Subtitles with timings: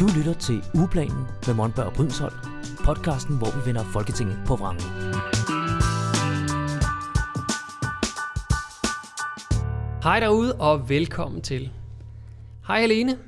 [0.00, 2.34] Du lytter til Ugeplanen med Monberg og Brydensholt,
[2.84, 4.82] podcasten, hvor vi vender Folketinget på vrangen.
[10.02, 11.70] Hej derude, og velkommen til.
[12.66, 13.18] Hej Helene.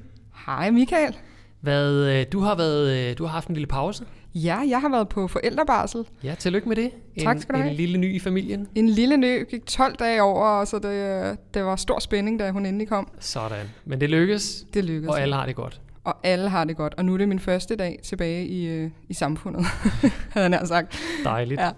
[0.47, 1.17] Hej Michael.
[1.61, 4.05] Hvad, øh, du har været, øh, du har haft en lille pause.
[4.35, 6.05] Ja, jeg har været på forældrebarsel.
[6.25, 6.91] Ja, tillykke med det.
[7.17, 7.71] En, Tak skal du have.
[7.71, 8.69] En lille ny i familien.
[8.75, 12.67] En lille nø gik 12 dage over, så det, det var stor spænding, da hun
[12.67, 13.09] endelig kom.
[13.21, 13.67] Sådan.
[13.85, 15.11] Men det lykkes, Det lykkedes.
[15.11, 15.81] og alle har det godt.
[16.05, 16.95] Og alle har det godt.
[16.95, 19.65] Og nu er det min første dag tilbage i, øh, i samfundet,
[20.33, 20.99] havde jeg nær sagt.
[21.25, 21.61] Dejligt.
[21.61, 21.71] Ja.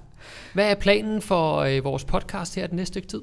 [0.54, 3.20] Hvad er planen for øh, vores podcast her den næste stykke tid?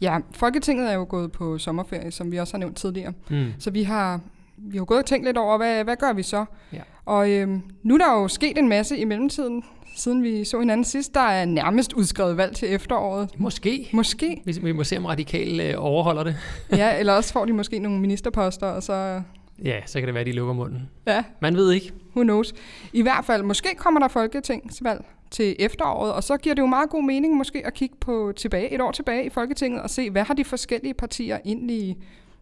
[0.00, 3.12] ja, Folketinget er jo gået på sommerferie, som vi også har nævnt tidligere.
[3.30, 3.52] Mm.
[3.58, 4.20] Så vi har,
[4.56, 6.44] vi har gået og tænkt lidt over, hvad, hvad gør vi så?
[6.72, 6.80] Ja.
[7.04, 9.64] Og øhm, nu er der jo sket en masse i mellemtiden,
[9.96, 11.14] siden vi så hinanden sidst.
[11.14, 13.30] Der er nærmest udskrevet valg til efteråret.
[13.38, 13.88] Måske.
[13.92, 14.42] Måske.
[14.44, 16.36] Vi, vi må se, om radikal øh, overholder det.
[16.72, 19.22] Ja, eller også får de måske nogle ministerposter, og så...
[19.64, 20.88] Ja, så kan det være, at de lukker munden.
[21.06, 21.92] Ja, Man ved ikke.
[22.16, 22.54] who knows.
[22.92, 26.90] I hvert fald, måske kommer der folketingsvalg til efteråret, og så giver det jo meget
[26.90, 30.22] god mening måske at kigge på tilbage, et år tilbage i Folketinget og se, hvad
[30.22, 31.96] har de forskellige partier egentlig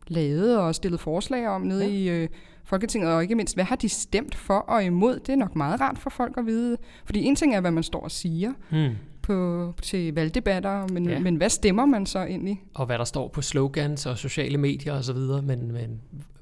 [0.08, 1.90] lavet og stillet forslag om nede Ja.
[1.92, 2.28] i øh,
[2.64, 5.18] Folketinget, og ikke mindst, hvad har de stemt for og imod?
[5.18, 6.76] Det er nok meget rart for folk at vide.
[7.04, 8.94] Fordi en ting er, hvad man står og siger Mm.
[9.22, 11.18] på, til valgdebatter, men, Ja.
[11.18, 12.62] men hvad stemmer man så egentlig?
[12.74, 15.42] Og hvad der står på slogans og sociale medier og så videre.
[15.42, 16.00] Men, men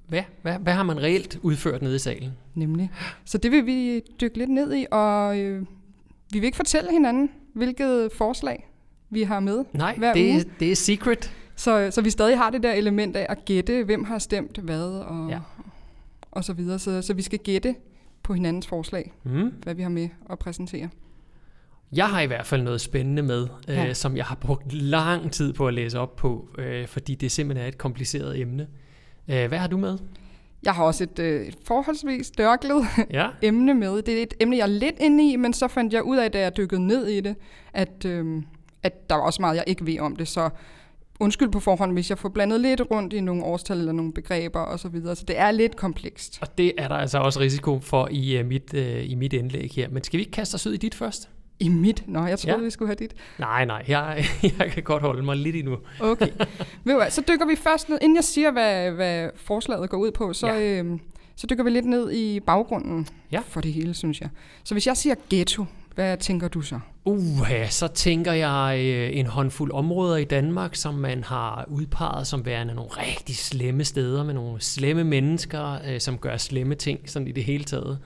[0.09, 2.33] hvad, hvad, hvad har man reelt udført nede i salen?
[2.55, 2.91] Nemlig.
[3.25, 5.61] Så det vil vi dykke lidt ned i, og øh,
[6.33, 8.69] vi vil ikke fortælle hinanden, hvilket forslag
[9.11, 9.65] vi har med.
[9.73, 10.41] Nej, Hver det, uge.
[10.41, 11.33] er- det er secret.
[11.57, 14.83] Så, så vi stadig har det der element af at gætte, hvem har stemt hvad,
[14.83, 15.39] og, Ja.
[16.31, 16.79] og så videre.
[16.79, 17.75] Så, så vi skal gætte
[18.23, 19.53] på hinandens forslag, Mm.
[19.63, 20.89] hvad vi har med at præsentere.
[21.93, 23.95] Jeg har i hvert fald noget spændende med, øh, Ja.
[23.95, 27.65] som jeg har brugt lang tid på at læse op på, øh, fordi det simpelthen
[27.65, 28.67] er et kompliceret emne.
[29.29, 29.99] Øh, hvad har du med?
[30.63, 34.03] Jeg har også et øh, forholdsvis dørklet Ja, emne med.
[34.03, 36.33] Det er et emne, jeg er lidt inde i, men så fandt jeg ud af,
[36.33, 37.37] da jeg dykkede ned i det,
[37.73, 38.43] at, øh,
[38.83, 40.29] at der var også meget, jeg ikke ved om det.
[40.29, 40.51] Så
[41.21, 44.61] undskyld på forhånd, hvis jeg får blandet lidt rundt i nogle årstal eller nogle begreber
[44.61, 44.79] osv.
[44.79, 45.17] Så, videre.
[45.17, 46.39] så det er lidt komplekst.
[46.41, 49.71] og det er der altså også risiko for i, uh, mit, uh, i mit indlæg
[49.71, 49.89] her.
[49.89, 51.29] Men skal vi ikke kaste os ud i dit først?
[51.61, 52.05] I mit?
[52.09, 52.65] Nå, jeg troede, Ja.
[52.65, 53.15] vi skulle have dit.
[53.39, 54.25] Nej, nej, jeg,
[54.59, 55.77] jeg kan godt holde mig lidt endnu.
[56.01, 56.29] Okay.
[56.85, 60.11] Ved du så dykker vi først ned, inden jeg siger, hvad, hvad forslaget går ud
[60.11, 60.61] på, så, Ja.
[60.79, 61.01] øhm,
[61.37, 63.41] så dykker vi lidt ned i baggrunden Ja.
[63.49, 64.29] for det hele, synes jeg.
[64.65, 66.81] Så hvis jeg siger ghetto, hvad tænker du så?
[67.05, 72.45] Uha, så tænker jeg øh, en håndfuld områder i Danmark, som man har udpeget som
[72.47, 77.29] værende nogle rigtig slemme steder med nogle slemme mennesker, øh, som gør slemme ting sådan
[77.29, 77.99] i det hele taget.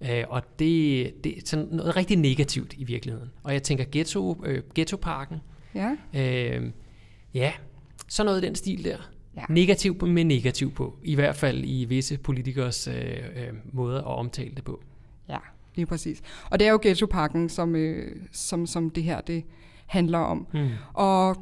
[0.00, 3.30] Øh, og det, det er sådan noget rigtig negativt i virkeligheden.
[3.42, 5.36] Og jeg tænker ghetto, øh, ghettoparken,
[5.74, 6.70] Ja, øh,
[7.34, 7.52] ja,
[8.08, 8.96] sådan noget i den stil der.
[9.36, 9.42] Ja.
[9.48, 10.96] Negativ på- med negativ på.
[11.02, 12.94] I hvert fald i visse politikers øh,
[13.36, 14.82] øh, måder at omtale det på.
[15.28, 15.38] ja,
[15.74, 16.22] lige præcis.
[16.50, 19.44] Og det er jo ghettopakken, som, øh, som, som det her det
[19.86, 20.46] handler om.
[20.52, 20.68] Hmm.
[20.94, 21.36] Og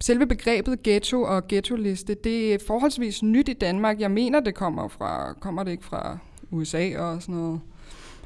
[0.00, 4.00] selve begrebet ghetto og ghettoliste, det er forholdsvis nyt i Danmark.
[4.00, 6.18] Jeg mener, det kommer fra, kommer det ikke fra
[6.50, 7.60] USA og sådan noget?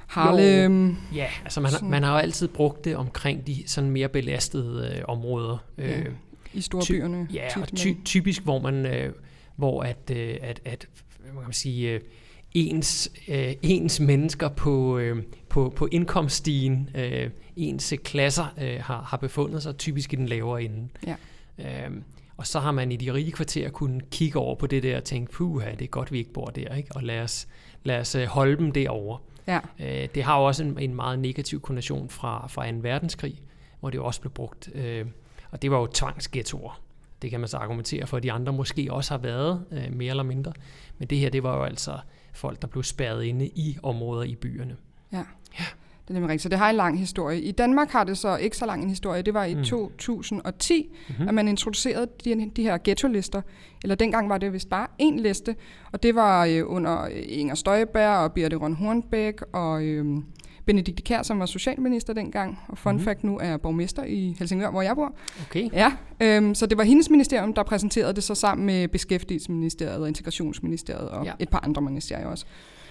[0.06, 0.96] Harlem.
[1.14, 5.02] Ja, altså man, man har jo altid brugt det omkring de sådan mere belastede øh,
[5.08, 5.58] områder.
[5.78, 6.06] Ja, Øh,
[6.52, 7.28] i storbyerne.
[7.34, 9.12] ja, tit, og ty, typisk hvor man, øh,
[9.56, 10.88] hvor at, øh, at, at
[11.18, 12.00] hvad kan man sige, øh,
[12.54, 19.16] ens, øh, ens mennesker på, øh, på, på indkomststigen, øh, ens klasser øh, har, har
[19.16, 20.88] befundet sig typisk i den lavere ende.
[21.06, 21.14] Ja.
[21.58, 22.04] Øhm,
[22.40, 25.04] og så har man i de rige kvarterer kunnet kigge over på det der og
[25.04, 26.88] tænke, puha, det er godt, vi ikke bor der, ikke?
[26.94, 27.48] og lad os,
[27.84, 29.18] lad os øh, holde dem derovre.
[29.46, 32.76] Ja, Øh, det har jo også en, en meget negativ konnotation fra, fra 2.
[32.80, 33.42] verdenskrig,
[33.80, 34.70] hvor det også blev brugt.
[34.74, 35.06] Øh,
[35.50, 36.80] og det var jo tvangsghettoer.
[37.22, 40.10] Det kan man så argumentere for, at de andre måske også har været, øh, mere
[40.10, 40.52] eller mindre.
[40.98, 41.98] Men det her, det var jo altså
[42.32, 44.76] folk, der blev spærret inde i områder i byerne.
[45.58, 45.64] Ja,
[46.10, 46.42] det er nemlig rigtigt.
[46.42, 47.40] Så det har en lang historie.
[47.40, 49.22] I Danmark har det så ikke så lang en historie.
[49.22, 49.58] Det var i Mm.
[49.60, 49.64] mm.
[49.64, 51.14] 2010, Mhm.
[51.14, 51.28] mm-hmm.
[51.28, 53.42] at man introducerede de, de her ghetto-lister.
[53.82, 55.56] Eller dengang var det vist bare én liste.
[55.92, 60.06] Og det var øh, under øh, Inger Støjberg og Birte Røn Hornbæk og øh,
[60.66, 62.58] Benedikte Kær, som var socialminister dengang.
[62.68, 62.96] Og fun Mhm.
[62.96, 63.04] mm-hmm.
[63.04, 65.12] fact nu er borgmester i Helsingør, hvor jeg bor.
[65.46, 65.68] Okay.
[65.72, 70.08] Ja, øhm, så det var hendes ministerium, der præsenterede det så sammen med Beskæftigelsesministeriet og
[70.08, 71.32] Integrationsministeriet og ja.
[71.38, 72.46] et par andre ministerier også.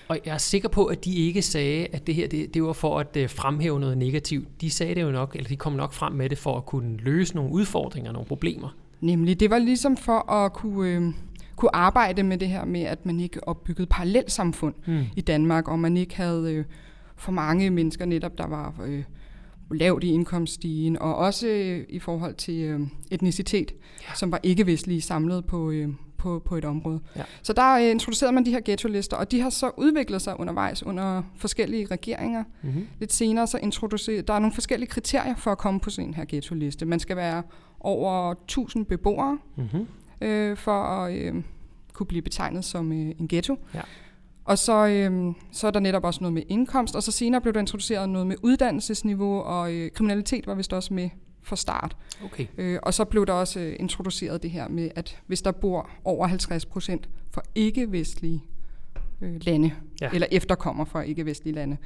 [0.09, 2.73] Og jeg er sikker på, at de ikke sagde, at det her det, det var
[2.73, 4.61] for at øh, fremhæve noget negativt.
[4.61, 6.97] De sagde det jo nok, eller de kom nok frem med det for at kunne
[6.97, 8.69] løse nogle udfordringer, nogle problemer.
[9.01, 11.13] Nemlig, det var ligesom for at kunne, øh,
[11.55, 15.03] kunne arbejde med det her med, at man ikke opbyggede parallelsamfund Hmm.
[15.15, 16.65] i Danmark, og man ikke havde øh,
[17.15, 19.03] for mange mennesker netop, der var øh,
[19.71, 22.79] lavt i indkomststigen, og også øh, i forhold til øh,
[23.11, 23.71] etnicitet,
[24.01, 24.13] ja.
[24.15, 25.89] som var ikke-vestlige samlet på, øh,
[26.19, 26.99] på, på et område.
[27.15, 27.23] Ja.
[27.41, 30.83] Så der øh, introducerede man de her ghetto-lister, og de har så udviklet sig undervejs
[30.83, 32.43] under forskellige regeringer.
[32.61, 32.87] Mm-hmm.
[32.99, 36.13] Lidt senere så introducerer der er nogle forskellige kriterier for at komme på sådan en
[36.13, 36.85] her ghetto-liste.
[36.85, 37.43] Man skal være
[37.79, 39.87] over 1000 beboere Mm-hmm.
[40.21, 41.33] øh, for at øh,
[41.93, 43.55] kunne blive betegnet som øh, en ghetto.
[43.73, 43.81] Ja.
[44.45, 47.53] Og så, øh, så er der netop også noget med indkomst, og så senere blev
[47.53, 51.09] der introduceret noget med uddannelsesniveau, og øh, kriminalitet var vist også med
[51.49, 51.97] fra start.
[52.25, 52.45] Okay.
[52.57, 55.89] Øh, og så blev der også øh, introduceret det her med, at hvis der bor
[56.03, 58.43] over 50 procent for ikke-vestlige
[59.21, 60.09] øh, lande, Ja.
[60.13, 61.77] eller efterkommer fra ikke-vestlige lande,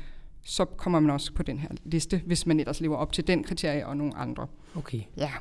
[0.43, 3.43] så kommer man også på den her liste, hvis man ellers lever op til den
[3.43, 4.47] kriterie og nogle andre.
[4.75, 5.01] Okay.
[5.17, 5.31] Ja.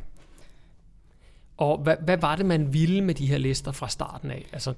[1.57, 4.47] Og hvad, hvad var det, man ville med de her lister fra starten af?
[4.53, 4.75] Altså,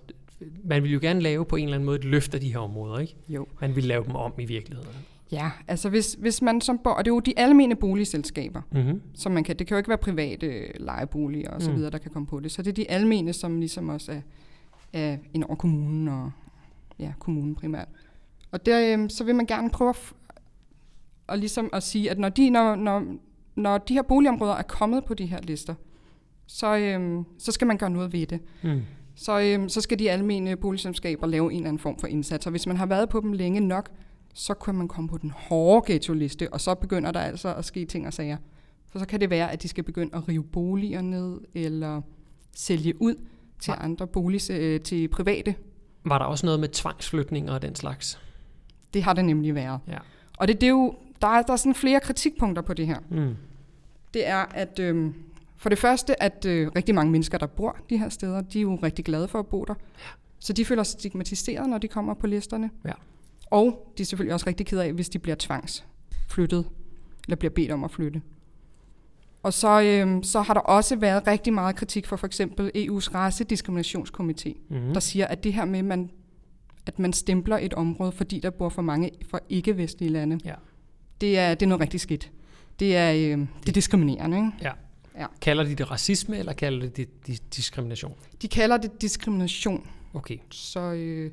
[0.64, 2.58] man ville jo gerne lave på en eller anden måde et løft af de her
[2.58, 3.16] områder, ikke?
[3.28, 3.46] Jo.
[3.60, 4.90] Man ville lave dem om i virkeligheden.
[5.32, 9.00] Ja, altså hvis, hvis man som bor, og det er jo de almene boligselskaber, Mm-hmm.
[9.14, 11.76] som man kan, det kan jo ikke være private øh, lejeboliger og så Mm.
[11.76, 12.52] videre, der kan komme på det.
[12.52, 14.20] Så det er de almene, som ligesom også er,
[14.92, 16.30] er ind over kommunen og
[16.98, 17.88] ja, kommunen primært.
[18.50, 20.12] Og der, øh, så vil man gerne prøve at, f-
[21.28, 23.04] at, ligesom at sige, at når de, når, når,
[23.56, 25.74] når de her boligområder er kommet på de her lister,
[26.46, 28.40] så, øh, så skal man gøre noget ved det.
[28.62, 28.80] Mm.
[29.14, 32.46] Så, øh, så skal de almene boligselskaber lave en eller anden form for indsats.
[32.46, 33.90] Og hvis man har været på dem længe nok,
[34.34, 37.84] så kan man komme på den hårde ghetto-liste, og så begynder der altså at ske
[37.84, 38.36] ting og sager.
[38.88, 42.00] For så kan det være, at de skal begynde at rive boliger ned, eller
[42.56, 43.14] sælge ud
[43.60, 45.54] til andre boligs, øh, til private.
[46.04, 48.20] Var der også noget med tvangsflytninger og den slags?
[48.94, 49.80] Det har det nemlig været.
[49.88, 49.98] Ja.
[50.38, 52.98] Og det, det er jo, der er, der er sådan flere kritikpunkter på det her.
[53.10, 53.36] Mm.
[54.14, 55.14] Det er, at øh,
[55.56, 58.62] for det første, at øh, rigtig mange mennesker, der bor de her steder, de er
[58.62, 59.74] jo rigtig glade for at bo der.
[60.38, 62.70] Så de føler sig stigmatiseret, når de kommer på listerne.
[62.84, 62.92] Ja.
[63.54, 66.64] Og de er selvfølgelig også rigtig ked af, hvis de bliver tvangsflyttet,
[67.26, 68.22] eller bliver bedt om at flytte.
[69.42, 73.14] Og så, øh, så har der også været rigtig meget kritik for for eksempel EU's
[73.14, 74.92] racediskriminationskomité, Mm.
[74.92, 76.10] der siger, at det her med, man,
[76.86, 80.54] at man stempler et område, fordi der bor for mange fra ikke-vestlige lande, Ja.
[81.20, 82.32] det, er, det er noget rigtig skidt.
[82.80, 84.36] Det er, øh, det er diskriminerende.
[84.36, 84.50] Ikke?
[84.62, 84.72] Ja.
[85.18, 85.26] Ja.
[85.40, 88.14] Kalder de det racisme, eller kalder de det di- diskrimination?
[88.42, 91.30] De kalder det diskrimination, Okay, så, øh,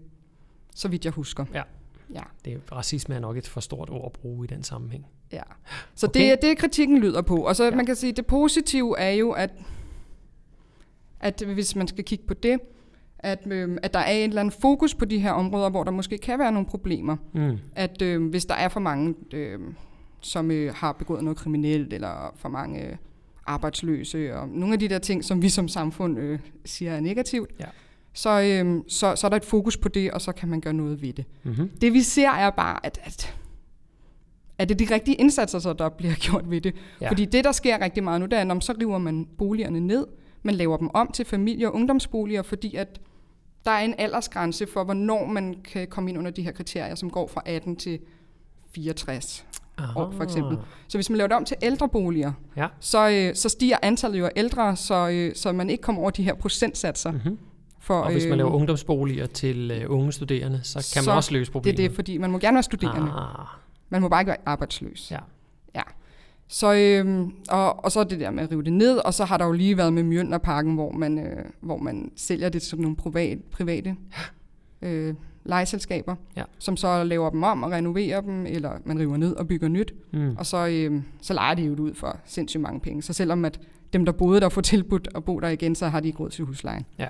[0.75, 1.45] så vidt jeg husker.
[1.53, 1.61] Ja.
[2.13, 5.05] Ja, det, racisme er nok et for stort ord at bruge i den sammenhæng.
[5.31, 5.41] ja.
[5.95, 6.19] Så Okay.
[6.19, 7.35] det er det, kritikken lyder på.
[7.37, 7.69] Og så Ja.
[7.69, 7.75] ja.
[7.75, 9.49] man kan sige, det positive er jo, at,
[11.19, 12.59] at hvis man skal kigge på det,
[13.19, 15.91] at, øh, at der er en eller anden fokus på de her områder, hvor der
[15.91, 17.17] måske kan være nogle problemer.
[17.33, 17.57] Mm.
[17.75, 19.59] At øh, hvis der er for mange, øh,
[20.21, 22.95] som øh, har begået noget kriminelt, eller for mange øh,
[23.45, 27.49] arbejdsløse, og nogle af de der ting, som vi som samfund øh, siger er negativt,
[27.59, 27.65] Ja.
[28.13, 30.73] Så, øh, så, så er der et fokus på det, og så kan man gøre
[30.73, 31.25] noget ved det.
[31.43, 31.69] Mm-hmm.
[31.81, 33.35] Det vi ser er bare, at, at,
[34.57, 36.75] at det er de rigtige indsatser, så der bliver gjort ved det.
[37.01, 37.09] Ja.
[37.09, 40.07] Fordi det, der sker rigtig meget nu, det er, at så river man boligerne ned,
[40.43, 43.01] man laver dem om til familie- og ungdomsboliger, fordi at
[43.65, 47.09] der er en aldersgrænse for, hvornår man kan komme ind under de her kriterier, som
[47.09, 47.99] går fra 18 til
[48.75, 49.45] 64
[49.95, 50.57] år, for eksempel.
[50.87, 52.67] Så hvis man laver det om til ældreboliger, Ja.
[52.79, 56.11] så, øh, så stiger antallet jo af ældre, så, øh, så man ikke kommer over
[56.11, 57.11] de her procentsatser.
[57.11, 57.37] Mm-hmm.
[57.83, 61.17] For, Og hvis man øh, laver ungdomsboliger til øh, unge studerende, så kan Så man
[61.17, 61.79] også løse Det problemet.
[61.79, 63.11] er det, fordi man må gerne være studerende.
[63.11, 63.45] Ah,
[63.89, 65.11] Man må bare ikke være arbejdsløs.
[65.11, 65.17] Ja.
[65.75, 65.81] ja.
[66.47, 69.25] Så, øhm, og, og så er det der med at rive det ned, og så
[69.25, 72.79] har der jo lige været med Mjølnerparken, hvor man, øh, hvor man sælger det til
[72.81, 73.95] nogle privat, private
[74.81, 75.13] øh,
[75.43, 76.43] lejeselskaber, Ja.
[76.59, 79.93] som så laver dem om og renoverer dem, eller man river ned og bygger nyt,
[80.13, 80.35] mm.
[80.37, 83.01] og så, øh, så lejer de jo det ud for sindssygt mange penge.
[83.01, 83.59] Så selvom at
[83.93, 86.29] dem, der boede der, får tilbudt at bo der igen, så har de ikke råd
[86.29, 86.85] til huslejen.
[86.99, 87.07] Ja.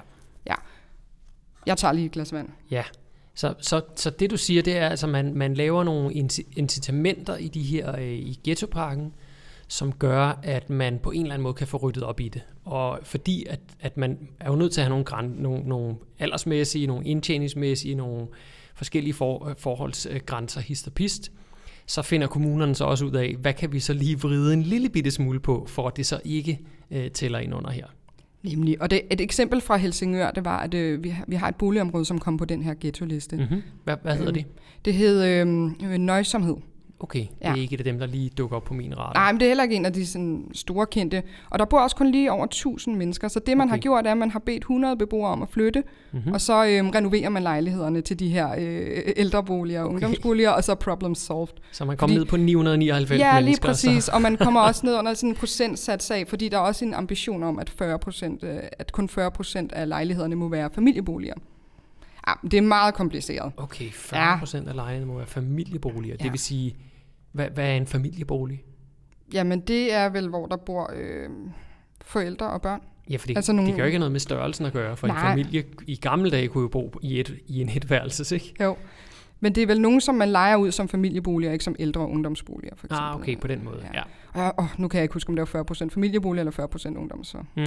[1.66, 1.70] Ja.
[1.70, 2.50] Jeg tager lige et glas vand.
[2.72, 2.84] Ja,
[3.36, 6.14] så, så, så det du siger, det er altså, man, man laver nogle
[6.58, 9.14] incitamenter i de her øh, i ghettoparken,
[9.68, 12.42] som gør, at man på en eller anden måde kan få ryddet op i det.
[12.66, 15.96] Og fordi at, at man er jo nødt til at have nogle, græn, nogle, nogle
[16.20, 18.28] aldersmæssige, nogle indtjeningsmæssige, nogle
[18.76, 21.32] forskellige for, øh, forholdsgrænser, øh, hist og pist,
[21.86, 24.90] så finder kommunerne så også ud af, hvad kan vi så lige vride en lille
[24.90, 26.60] bitte smule på, for at det så ikke
[26.92, 27.88] øh, tæller ind under her.
[28.44, 28.82] Nemlig.
[28.82, 31.56] Og det, et eksempel fra Helsingør, det var, at øh, vi, har- vi har et
[31.56, 33.36] boligområde, som kom på den her ghetto-liste.
[33.36, 33.42] Mm.
[33.42, 33.62] Mm-hmm.
[33.84, 34.46] Hvad, hvad hedder det?
[34.86, 36.56] Det hed øh, øh, nøjsomhed.
[37.04, 37.62] Okay, det er Ja.
[37.62, 39.14] ikke et af dem, der lige dukker op på min radar.
[39.14, 41.24] Nej, men det er heller ikke en af de sådan, store kendte.
[41.50, 43.28] Og der bor også kun lige over 1000 mennesker.
[43.28, 43.72] Så det, man Okay.
[43.72, 45.84] har gjort, er, at man har bedt 100 beboere om at flytte.
[46.12, 46.28] Mm-hmm.
[46.28, 46.34] Mm.
[46.34, 49.94] Og så øh, renoverer man lejlighederne til de her øh, ældreboliger og Okay.
[49.96, 51.48] ungdomsboliger, og så problem solved.
[51.72, 53.68] Så man kommer ned på 999 ja, lige mennesker.
[53.70, 54.04] præcis.
[54.04, 56.86] Så, Og man kommer også ned under sådan en procentsats af, fordi der er også
[56.86, 61.34] en ambition om, at, 40% øh, at kun 40 procent af lejlighederne må være familieboliger.
[62.28, 63.52] Ja, det er meget kompliceret.
[63.58, 66.14] okay, 40 procent af lejerne må være familieboliger.
[66.14, 66.18] Ja.
[66.20, 66.24] Ja.
[66.24, 66.76] Det vil sige,
[67.32, 68.64] hvad, hvad er en familiebolig?
[69.34, 71.30] Jamen, det er vel, hvor der bor øh,
[72.02, 72.82] forældre og børn.
[73.10, 75.32] Ja, for det, Altså nogle- det jo ikke noget med størrelsen at gøre, for Nej.
[75.34, 78.54] en familie i gamle dage kunne jo bo i, et, i en etværelses, ikke?
[78.62, 78.76] Jo.
[79.40, 82.12] Men det er vel nogen, som man leger ud som familieboliger, ikke som ældre og
[82.12, 83.04] ungdomsboliger, for eksempel.
[83.06, 84.00] Ah, okay, på den måde, ja.
[84.36, 84.42] ja.
[84.48, 87.24] Og, og nu kan jeg ikke huske, om det var 40% familieboliger eller 40% ungdom.
[87.24, 87.38] Så.
[87.58, 87.64] Mm.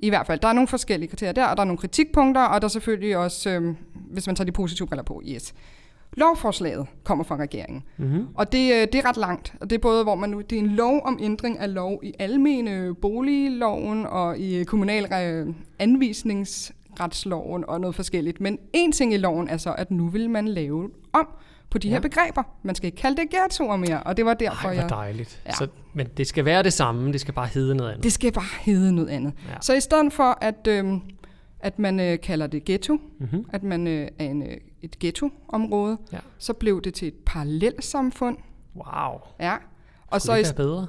[0.00, 2.60] I hvert fald, der er nogle forskellige kriterier der, og der er nogle kritikpunkter, og
[2.60, 5.54] der er selvfølgelig også, øhm, hvis man tager de positive briller på, yes.
[6.16, 8.26] Lovforslaget kommer fra regeringen, Mm-hmm.
[8.34, 9.54] og det, øh, det er ret langt.
[9.60, 12.00] Og det er både, hvor man nu, det er en lov om ændring af lov
[12.02, 18.40] i almene boligloven og i kommunal øh, anvisningsretsloven og noget forskelligt.
[18.40, 21.28] Men en ting i loven er så, at nu vil man lave om
[21.70, 21.94] på de ja.
[21.94, 22.42] Her begreber.
[22.62, 24.90] Man skal ikke kalde det ghettoer mere, og det var derfor, Ej, hvor jeg...
[24.90, 25.42] dejligt.
[25.46, 25.52] Ja.
[25.52, 28.04] Så, men det skal være det samme, det skal bare hedde noget andet.
[28.04, 29.32] Det skal bare hedde noget andet.
[29.48, 29.54] Ja.
[29.60, 31.00] Så i stedet for, at, øhm,
[31.60, 33.44] at man øh, kalder det ghetto, Mm-hmm.
[33.52, 36.18] at man øh, er en, øh, et ghettoområde, Ja.
[36.38, 38.36] så blev det til et parallelsamfund.
[38.76, 39.20] Wow.
[39.40, 39.52] Ja.
[39.54, 39.60] Og
[40.10, 40.86] Og så, det være bedre?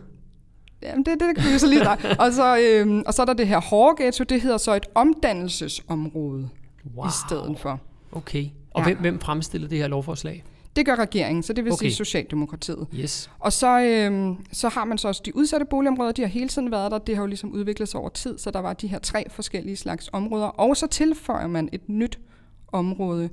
[0.81, 2.15] jamen det, det kan vi så lige der.
[2.25, 4.85] og, så, øhm, og så er der det her hårde ghetto, det hedder så et
[4.95, 6.49] omdannelsesområde
[6.95, 7.07] Wow.
[7.07, 7.79] i stedet for.
[8.11, 8.45] Okay.
[8.71, 8.83] Og Ja.
[8.83, 10.43] hvem, hvem fremstillede det her lovforslag?
[10.75, 11.73] Det gør regeringen, så det vil.
[11.73, 11.79] Okay.
[11.85, 12.87] sige Socialdemokratiet.
[12.95, 13.31] Yes.
[13.39, 16.71] Og så, øhm, så har man så også de udsatte boligområder, de har hele tiden
[16.71, 16.97] været der.
[16.97, 19.75] Det har jo ligesom udviklet sig over tid, så der var de her tre forskellige
[19.75, 20.45] slags områder.
[20.45, 22.19] Og så tilføjer man et nyt
[22.67, 23.29] område,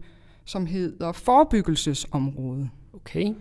[0.47, 2.69] som hedder forebyggelsesområde.
[2.93, 3.35] Okay.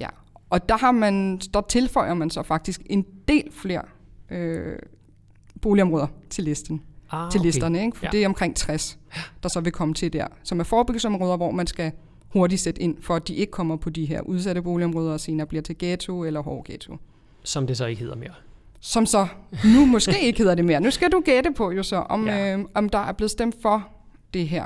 [0.00, 0.08] Ja.
[0.50, 3.82] Og der, har man, der tilføjer man så faktisk en del flere
[4.30, 4.78] øh,
[5.62, 6.82] boligområder til listen.
[7.10, 7.46] Ah, til okay.
[7.46, 7.96] listerne, ikke?
[7.96, 8.10] for ja.
[8.10, 8.98] Det er omkring 60,
[9.42, 11.92] der så vil komme til der, som er forebyggelsesområder, hvor man skal
[12.28, 15.46] hurtigt sætte ind, for at de ikke kommer på de her udsatte boligområder og senere
[15.46, 16.96] bliver til ghetto eller hård ghetto.
[17.42, 18.32] Som det så ikke hedder mere.
[18.80, 19.26] Som så
[19.64, 20.80] nu måske ikke hedder det mere.
[20.80, 22.26] Nu skal du gætte på jo så, om.
[22.26, 22.56] Ja.
[22.56, 23.88] øh, om der er blevet stemt for
[24.34, 24.64] det her.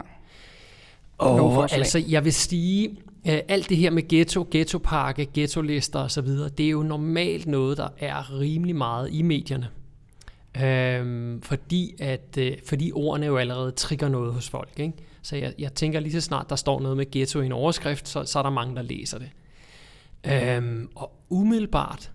[1.18, 2.88] Og altså, jeg vil sige,
[3.28, 7.88] øh, alt det her med ghetto, ghettopakke, ghettolister osv., det er jo normalt noget, der
[7.98, 9.68] er rimelig meget i medierne.
[10.62, 14.78] Øhm, fordi, at, øh, fordi ordene jo allerede trigger noget hos folk.
[14.78, 14.92] Ikke?
[15.22, 18.08] Så jeg, jeg tænker lige så snart, der står noget med ghetto i en overskrift,
[18.08, 19.30] så, så er der mange, der læser det.
[20.24, 22.12] Øhm, og umiddelbart,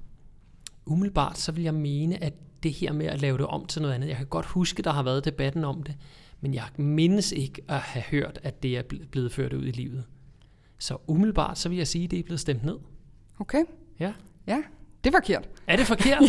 [0.85, 3.95] umiddelbart, så vil jeg mene, at det her med at lave det om til noget
[3.95, 5.95] andet, jeg kan godt huske, der har været debatten om det,
[6.41, 9.71] men jeg mindes ikke at have hørt, at det er ble- blevet ført ud i
[9.71, 10.03] livet.
[10.77, 12.77] Så umiddelbart, så vil jeg sige, at det er blevet stemt ned.
[13.39, 13.63] Okay?
[13.99, 14.13] Ja.
[14.47, 14.57] Ja,
[15.03, 15.49] det er forkert.
[15.67, 16.21] Er det forkert?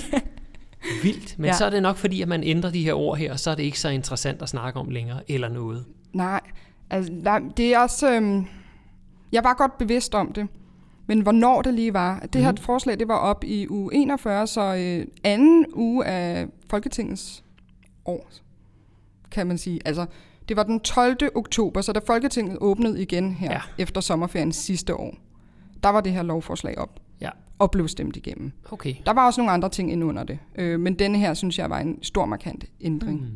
[1.03, 1.53] Vildt, men Ja.
[1.53, 3.55] så er det nok fordi, at man ændrer de her ord her, og så er
[3.55, 5.85] det ikke så interessant at snakke om længere, eller noget.
[6.13, 6.41] Nej,
[6.91, 8.13] altså, nej det er også...
[8.15, 8.45] Øhm,
[9.33, 10.49] jeg var godt bevidst om det,
[11.07, 12.21] men hvornår det lige var.
[12.33, 12.57] Det her Mhm.
[12.57, 17.45] forslag, det var op i uge 41, så øh, anden uge af Folketingets
[18.05, 18.31] år,
[19.31, 19.81] kan man sige.
[19.85, 20.07] Altså,
[20.49, 21.17] det var den 12.
[21.35, 23.61] oktober, så da Folketinget åbnede igen her ja.
[23.79, 25.17] Efter sommerferien sidste år,
[25.83, 27.31] der var det her lovforslag op Ja.
[27.59, 28.53] og blev stemt igennem.
[28.71, 28.95] Okay.
[29.07, 31.71] Der var også nogle andre ting ind under det, øh, men denne her, synes jeg,
[31.71, 33.21] var en stor markant ændring.
[33.21, 33.29] Mm.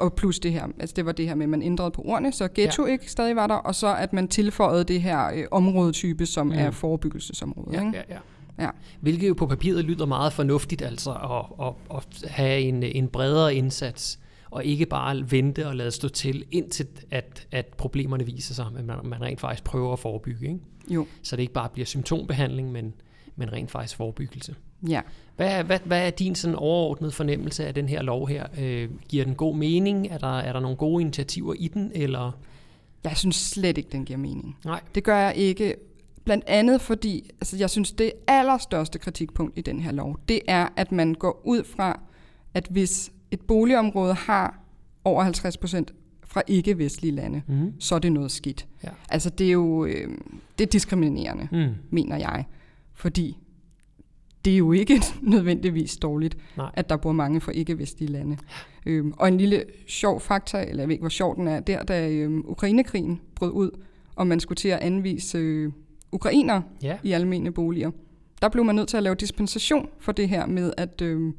[0.00, 2.32] Og plus det her, altså det var det her med, at man ændrede på ordene,
[2.32, 2.92] så ghetto ja.
[2.92, 6.52] ikke stadig var der, og så at man tilføjede det her øh, områdetype, som mm.
[6.52, 6.58] Mm.
[6.58, 7.76] er forebyggelsesområde.
[7.76, 7.96] Ja, ikke?
[7.96, 8.18] ja, ja.
[8.64, 8.68] Ja.
[9.00, 13.54] Hvilket jo på papiret lyder meget fornuftigt, altså at, at, at have en, en bredere
[13.54, 14.18] indsats,
[14.50, 18.84] og ikke bare vente og lade stå til, indtil at, at problemerne viser sig, at
[18.84, 20.46] man, man rent faktisk prøver at forebygge.
[20.46, 20.58] Ikke?
[20.90, 22.94] Jo, Så det ikke bare bliver symptombehandling, men,
[23.36, 24.54] men rent faktisk forebyggelse.
[24.88, 25.00] ja.
[25.36, 28.46] Hvad, hvad, hvad er din sådan overordnede fornemmelse af den her lov her?
[28.60, 30.06] Øh, giver den god mening?
[30.06, 31.92] Er der, er der nogle gode initiativer i den?
[31.94, 32.32] Eller?
[33.04, 34.56] Jeg synes slet ikke, den giver mening.
[34.64, 34.80] Nej.
[34.94, 35.74] Det gør jeg ikke.
[36.24, 40.68] Blandt andet fordi, altså jeg synes, det allerstørste kritikpunkt i den her lov, det er,
[40.76, 42.00] at man går ud fra,
[42.54, 44.60] at hvis et boligområde har
[45.04, 45.94] over 50 procent
[46.24, 47.72] fra ikke-vestlige lande, Mm.
[47.80, 48.66] så er det noget skidt.
[48.84, 48.88] Ja.
[49.08, 50.08] Altså det er jo øh,
[50.58, 51.74] det er diskriminerende, Mm.
[51.90, 52.44] mener jeg.
[52.94, 53.38] Fordi
[54.44, 56.70] det er jo ikke nødvendigvis dårligt, Nej.
[56.74, 58.36] at der bor mange fra ikke-vestlige lande.
[58.86, 61.82] Øhm, og en lille sjov fakta, eller jeg ved ikke, hvor sjov den er, der
[61.82, 63.70] da øhm, Ukrainekrigen brød ud,
[64.16, 65.72] og man skulle til at anvise øh,
[66.12, 66.98] ukrainer Ja.
[67.02, 67.90] i almene boliger,
[68.42, 71.32] der blev man nødt til at lave dispensation for det her med, at, øh,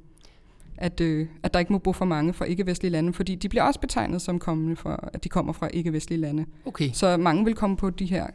[0.79, 3.63] at, øh, at der ikke må bo for mange fra ikke-vestlige lande, fordi de bliver
[3.63, 6.45] også betegnet som kommende fra, at de kommer fra ikke-vestlige lande.
[6.65, 6.89] Okay.
[6.93, 8.27] Så mange vil komme på de her,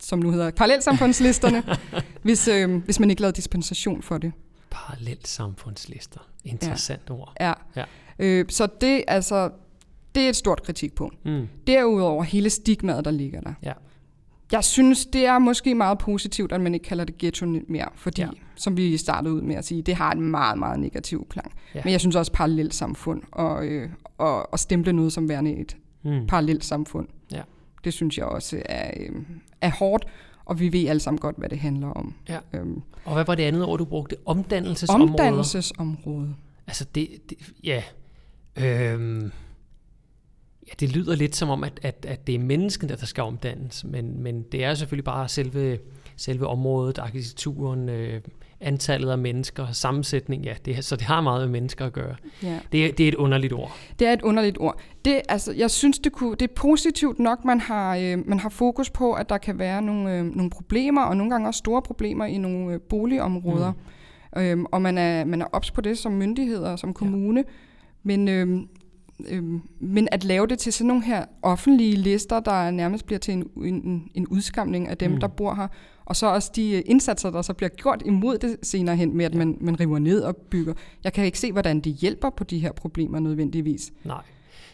[0.00, 1.62] som nu hedder parallelsamfundslisterne,
[2.22, 4.32] hvis, øh, hvis man ikke lavede dispensation for det.
[4.70, 6.20] Parallelt samfundslister.
[6.44, 7.14] Interessant ja.
[7.14, 7.32] ord.
[7.40, 7.52] Ja.
[7.76, 7.84] Ja.
[8.18, 9.50] Øh, så det, altså,
[10.14, 11.24] det er et stort kritikpunkt.
[11.24, 11.48] Mm.
[11.66, 13.54] Derudover hele stigmaet, der ligger der.
[13.62, 13.72] Ja.
[14.52, 18.22] Jeg synes, det er måske meget positivt, at man ikke kalder det ghetto mere, fordi,
[18.22, 18.28] ja.
[18.56, 21.52] Som vi startede ud med at sige, det har en meget, meget negativ klang.
[21.74, 21.80] Ja.
[21.84, 25.76] Men jeg synes også parallelt samfund, og, øh, og, og stemple noget som værende et
[26.04, 26.26] Mm.
[26.26, 27.42] parallelt samfund, Ja.
[27.84, 29.22] det synes jeg også er, øh,
[29.60, 30.04] er hårdt,
[30.44, 32.14] og vi ved alle sammen godt, hvad det handler om.
[32.28, 32.38] Ja.
[32.52, 34.16] Øhm, Og hvad var det andet ord, du brugte?
[34.26, 35.12] Omdannelsesområder?
[35.12, 36.34] omdannelsesområde.
[36.66, 37.82] Altså det, det, ja,
[38.56, 39.30] Øhm,
[40.70, 43.84] ja, det lyder lidt som om, at, at, at det er menneskene, der skal omdannes,
[43.84, 45.78] men, men det er selvfølgelig bare selve,
[46.16, 48.20] selve området, arkitekturen, øh,
[48.60, 52.14] antallet af mennesker, sammensætning, ja, det, så det har meget med mennesker at gøre.
[52.42, 52.58] Ja.
[52.72, 53.76] Det, det er et underligt ord.
[53.98, 54.80] Det er et underligt ord.
[55.04, 58.48] Det, altså, jeg synes, det, kunne, det er positivt nok, man har, øh, man har
[58.48, 61.82] fokus på, at der kan være nogle, øh, nogle problemer, og nogle gange også store
[61.82, 63.72] problemer i nogle øh, boligområder.
[63.72, 64.40] Mm.
[64.40, 67.40] Øhm, og man er, man er ops på det som myndigheder, som kommune.
[67.40, 67.52] Ja.
[68.02, 68.68] Men, øhm,
[69.28, 73.34] øhm, men at lave det til sådan nogle her offentlige lister, der nærmest bliver til
[73.34, 75.20] en, en, en udskamning af dem, mm.
[75.20, 75.68] der bor her,
[76.04, 79.24] og så også de øh, indsatser, der så bliver gjort imod det senere hen med,
[79.24, 80.74] at man, man river ned og bygger.
[81.04, 83.92] Jeg kan ikke se, hvordan de hjælper på de her problemer nødvendigvis.
[84.04, 84.22] Nej.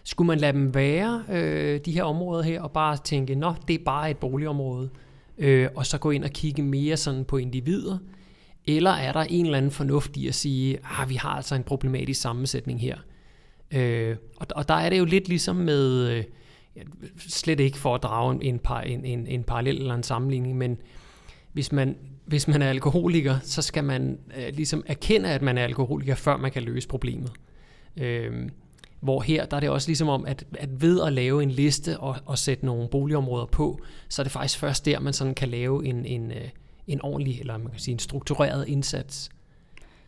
[0.04, 3.74] Skulle man lade dem være, øh, de her områder her, og bare tænke, nå, det
[3.74, 4.90] er bare et boligområde,
[5.38, 7.98] øh, og så gå ind og kigge mere sådan på individer,
[8.66, 11.62] eller er der en eller anden fornuft i at sige, ah, vi har altså en
[11.62, 12.96] problematisk sammensætning her.
[13.70, 16.24] Øh, og, og der er det jo lidt ligesom med, øh,
[17.18, 20.56] slet ikke for at drage en, en, par, en, en, en parallel eller en sammenligning,
[20.56, 20.78] men
[21.52, 21.96] hvis man,
[22.26, 26.36] hvis man er alkoholiker, så skal man øh, ligesom erkende, at man er alkoholiker, før
[26.36, 27.32] man kan løse problemet.
[27.96, 28.48] Øh,
[29.00, 32.00] hvor her, der er det også ligesom om, at, at ved at lave en liste
[32.00, 35.48] og, og sætte nogle boligområder på, så er det faktisk først der, man sådan kan
[35.48, 36.48] lave en, en, øh,
[36.86, 39.30] en ordentlig, eller man kan sige en struktureret indsats.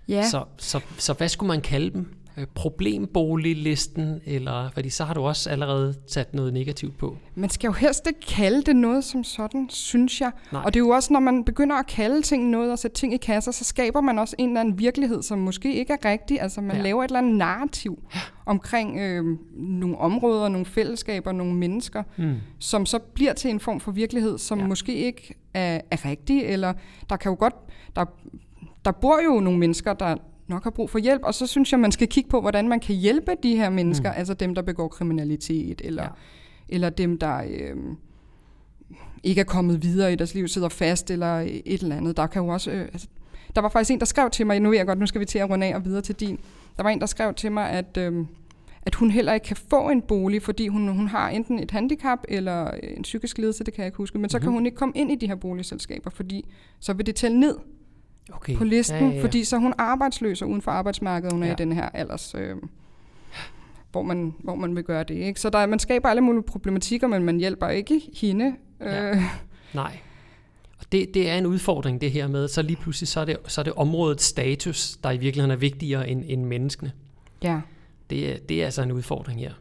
[0.09, 0.29] Ja.
[0.29, 2.18] Så, så, så hvad skulle man kalde dem?
[2.38, 7.16] Øh, problemboliglisten, eller fordi så har du også allerede sat noget negativt på.
[7.35, 10.30] Man skal jo helst ikke kalde det noget som sådan, synes jeg.
[10.52, 10.62] Nej.
[10.64, 13.14] Og det er jo også, når man begynder at kalde ting noget og sætte ting
[13.14, 16.40] i kasser, så skaber man også en eller anden virkelighed, som måske ikke er rigtig.
[16.40, 16.83] Altså man Ja.
[16.83, 18.21] laver et eller andet narrativ ja.
[18.47, 19.25] omkring øh,
[19.57, 22.35] nogle områder, nogle fællesskaber, nogle mennesker, Mm.
[22.59, 24.66] som så bliver til en form for virkelighed, som ja.
[24.66, 26.73] måske ikke er, er rigtig, eller
[27.11, 27.54] der kan jo godt,
[27.97, 28.04] der,
[28.85, 30.16] der bor jo nogle mennesker, der
[30.49, 32.81] nok har brug for hjælp, og så synes jeg, man skal kigge på, hvordan man
[32.81, 34.14] kan hjælpe de her mennesker, Mm.
[34.14, 34.19] mm.
[34.19, 36.09] altså dem, der begår kriminalitet, eller, Ja.
[36.69, 37.76] eller dem, der øh,
[39.23, 42.17] ikke er kommet videre i deres liv, sidder fast, eller et eller andet.
[42.17, 42.71] Der kan jo også...
[42.71, 43.08] Øh, altså,
[43.54, 45.25] der var faktisk en, der skrev til mig, nu ved jeg godt, nu skal vi
[45.25, 46.39] til at runde af og videre til din.
[46.76, 48.25] Der var en, der skrev til mig, at, øh,
[48.82, 52.19] at hun heller ikke kan få en bolig, fordi hun, hun har enten et handicap
[52.28, 54.45] eller en psykisk lidelse, det kan jeg ikke huske, men så mm-hmm.
[54.45, 54.54] kan Mhm.
[54.54, 56.45] hun ikke komme ind i de her boligselskaber, fordi
[56.80, 57.56] så vil det tælle ned
[58.32, 58.56] Okay.
[58.56, 59.23] på listen, Ja, ja, ja.
[59.25, 61.52] fordi så er hun arbejdsløs og uden for arbejdsmarkedet, hun er Ja.
[61.52, 62.56] i den her alders, øh,
[63.93, 65.14] hvor, man, hvor man vil gøre det.
[65.14, 65.41] Ikke?
[65.41, 68.54] Så der, man skaber alle mulige problematikker, men man hjælper ikke hende.
[68.80, 69.10] Ja.
[69.10, 69.23] Øh,
[69.75, 69.99] Nej.
[70.78, 73.36] Og det, det er en udfordring, det her med, så lige pludselig så er, det,
[73.47, 76.93] så er det områdets status, der i virkeligheden er vigtigere end, end menneskene.
[77.43, 77.60] ja.
[78.10, 79.52] Det, er- det er altså en udfordring her.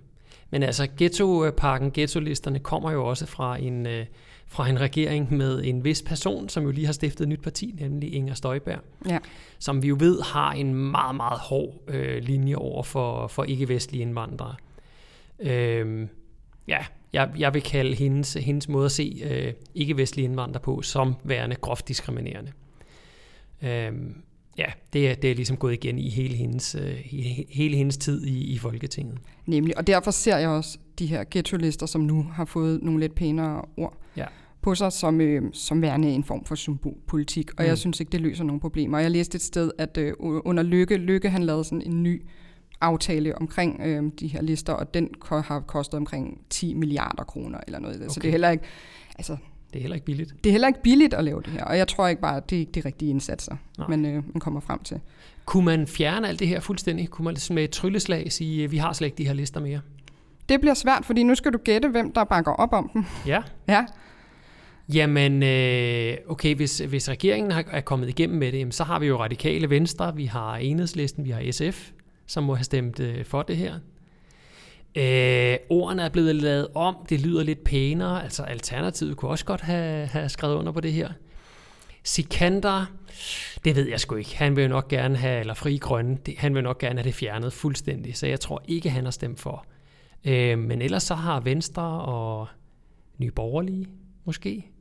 [0.51, 4.05] Men altså, ghettopakken, ghetto-listerne kommer jo også fra en, øh,
[4.49, 7.75] fra en regering med en vis person, som jo lige har stiftet et nyt parti,
[7.79, 8.79] nemlig Inger Støjberg,
[9.09, 9.17] Ja.
[9.59, 14.01] som vi jo ved har en meget, meget hård øh, linje over for, for ikke-vestlige
[14.01, 14.55] indvandrere.
[15.39, 16.09] Øhm,
[16.67, 16.77] ja,
[17.13, 21.55] jeg, jeg vil kalde hendes, hendes måde at se øh, ikke-vestlige indvandrere på som værende
[21.55, 22.51] groft diskriminerende.
[23.61, 24.15] Øhm,
[24.57, 26.97] ja, det er, det er ligesom gået igen i hele hendes, øh,
[27.49, 29.17] hele hendes tid i, i Folketinget.
[29.45, 33.15] Nemlig, og derfor ser jeg også de her ghetto-lister, som nu har fået nogle lidt
[33.15, 34.25] pænere ord Ja.
[34.61, 37.49] på sig, som, øh, som værende en form for symbolpolitik.
[37.49, 37.67] Og Mm.
[37.67, 38.99] jeg synes ikke, det løser nogen problemer.
[38.99, 42.21] Jeg læste et sted, at øh, under Lykke, Lykke han lavede sådan en ny
[42.81, 47.59] aftale omkring øh, de her lister, og den ko- har kostet omkring 10 milliarder kroner
[47.67, 47.95] eller noget.
[47.97, 48.07] Okay.
[48.09, 48.63] Så det er heller ikke,
[49.17, 49.37] altså,
[49.73, 50.35] Det er heller ikke billigt.
[50.43, 52.49] det er heller ikke billigt at lave det her, og jeg tror ikke bare, at
[52.49, 53.87] det er ikke de rigtige indsatser, Nej.
[53.87, 54.99] man, øh, man kommer frem til.
[55.45, 57.09] Kunne man fjerne alt det her fuldstændig?
[57.09, 59.79] Kunne man med et trylleslag sige, at vi har slet ikke de her lister mere?
[60.49, 63.05] Det bliver svært, fordi nu skal du gætte, hvem der bakker op om dem.
[63.25, 63.41] Ja.
[63.67, 63.85] Ja,
[64.93, 69.07] Jamen, øh, okay, hvis, hvis regeringen har, er kommet igennem med det, så har vi
[69.07, 71.89] jo radikale venstre, vi har enhedslisten, vi har SF,
[72.27, 73.73] som må have stemt øh, for det her.
[74.95, 79.61] Øh, ordene er blevet lavet om, det lyder lidt pænere, altså Alternativet kunne også godt
[79.61, 81.09] have, have skrevet under på det her.
[82.03, 82.85] Sikander,
[83.63, 84.37] det ved jeg sgu ikke.
[84.37, 87.07] Han vil jo nok gerne have, eller Fri Grønne, det, han vil nok gerne have
[87.07, 89.65] det fjernet fuldstændig, så jeg tror ikke, han har stemt for.
[90.25, 92.47] Øh, men ellers så har Venstre og
[93.17, 93.87] Nye Borgerlige
[94.25, 94.71] måske,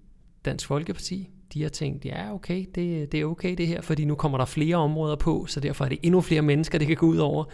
[0.45, 4.15] Dansk Folkeparti, de har tænkt, ja okay, det, det er okay det her, fordi nu
[4.15, 7.07] kommer der flere områder på, så derfor er det endnu flere mennesker, det kan gå
[7.07, 7.45] ud over.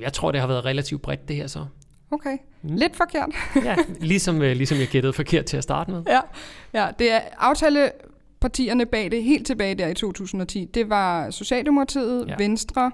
[0.00, 1.66] Jeg tror, det har været relativt bredt det her så.
[2.10, 2.36] okay.
[2.62, 2.74] Mm.
[2.74, 3.30] Lidt forkert.
[3.64, 6.02] Ja, ligesom, øh, ligesom jeg gættede forkert til at starte med.
[6.06, 6.20] Ja,
[6.74, 10.64] ja det er aftalepartierne bag det helt tilbage der i 2010.
[10.64, 12.34] Det var Socialdemokratiet, ja.
[12.38, 12.90] Venstre,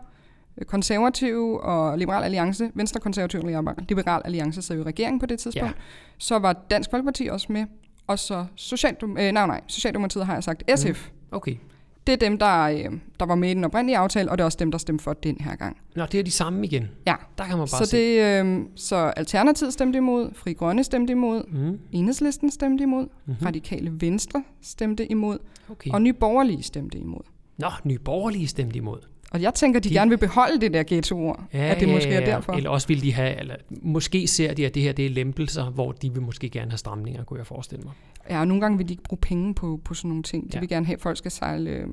[0.67, 2.71] Konservative og Liberal Alliance.
[2.75, 5.77] Venstre, Konservative og Liberal- Alliance sad jo i regeringen på det tidspunkt.
[5.77, 5.83] Ja.
[6.19, 7.65] Så var Dansk Folkeparti også med.
[8.07, 11.09] Og så Socialdem- øh, nej, nej, Socialdemokratiet har jeg sagt SF.
[11.11, 11.37] Mm.
[11.37, 11.61] Okay, Det
[12.07, 14.45] det er dem, der, øh, der var med i den oprindelige aftale, og det er
[14.47, 15.77] også dem, der stemte for den her gang.
[15.97, 16.89] Nå, det er de samme igen.
[17.07, 17.15] Ja.
[17.39, 17.97] Der kan man bare Så, se.
[17.97, 23.47] det, øh, så Alternativet stemte imod, Fri Grønne stemte imod, Mm, Enhedslisten stemte imod, mm-hmm.
[23.47, 25.39] Radikale Venstre stemte imod,
[25.71, 25.91] Okay.
[25.91, 27.23] og Nye Borgerlige stemte imod.
[27.59, 28.99] Nå, Nye Borgerlige stemte imod.
[29.31, 31.45] Og jeg tænker, de, De- gerne vil beholde det der ghetto-ord.
[31.53, 32.53] Ja, at det ja, måske ja, er derfor.
[32.53, 35.71] Eller også vil de have, eller måske ser de, at det her det er lempelser,
[35.71, 37.93] hvor de vil måske gerne have stramninger, kunne jeg forestille mig.
[38.31, 40.45] Ja, og nogle gange vil de ikke bruge penge på, på sådan nogle ting.
[40.45, 40.61] De Ja.
[40.61, 41.71] vil gerne have, at folk skal sejle...
[41.71, 41.87] Øh,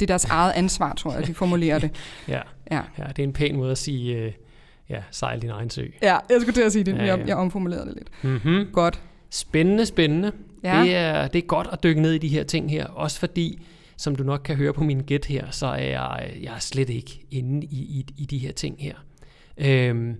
[0.00, 1.90] det er deres eget ansvar, tror jeg, de formulerer det.
[2.28, 2.80] Ja, Ja.
[2.98, 4.32] ja det er en pæn måde at sige, øh,
[4.90, 5.84] ja, sejl din egen sø.
[6.02, 7.16] ja, jeg skulle til at sige det, Ja, ja.
[7.16, 8.08] jeg, jeg omformulerede det lidt.
[8.22, 8.66] Mm-hmm.
[8.72, 9.00] Godt.
[9.30, 10.32] Spændende, spændende.
[10.64, 10.82] Ja.
[10.82, 13.62] Det, er, det er godt at dykke ned i de her ting her, også fordi,
[13.96, 16.90] som du nok kan høre på min gæt her, så er jeg, jeg er slet
[16.90, 18.94] ikke inde i, i, i de her ting her.
[19.58, 20.16] Øhm,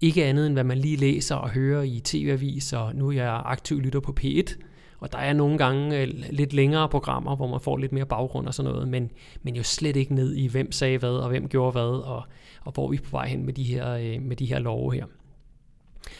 [0.00, 3.42] ikke andet end hvad man lige læser og hører i tv-avis, og nu er jeg
[3.44, 4.54] aktiv lytter på P1,
[5.00, 8.46] og der er nogle gange øh, lidt længere programmer, hvor man får lidt mere baggrund
[8.46, 9.10] og sådan noget, men,
[9.42, 12.22] men jo slet ikke ned i, hvem sagde hvad, og hvem gjorde hvad, og,
[12.64, 14.94] og hvor vi er på vej hen med de her, øh, med de her love
[14.94, 15.04] her.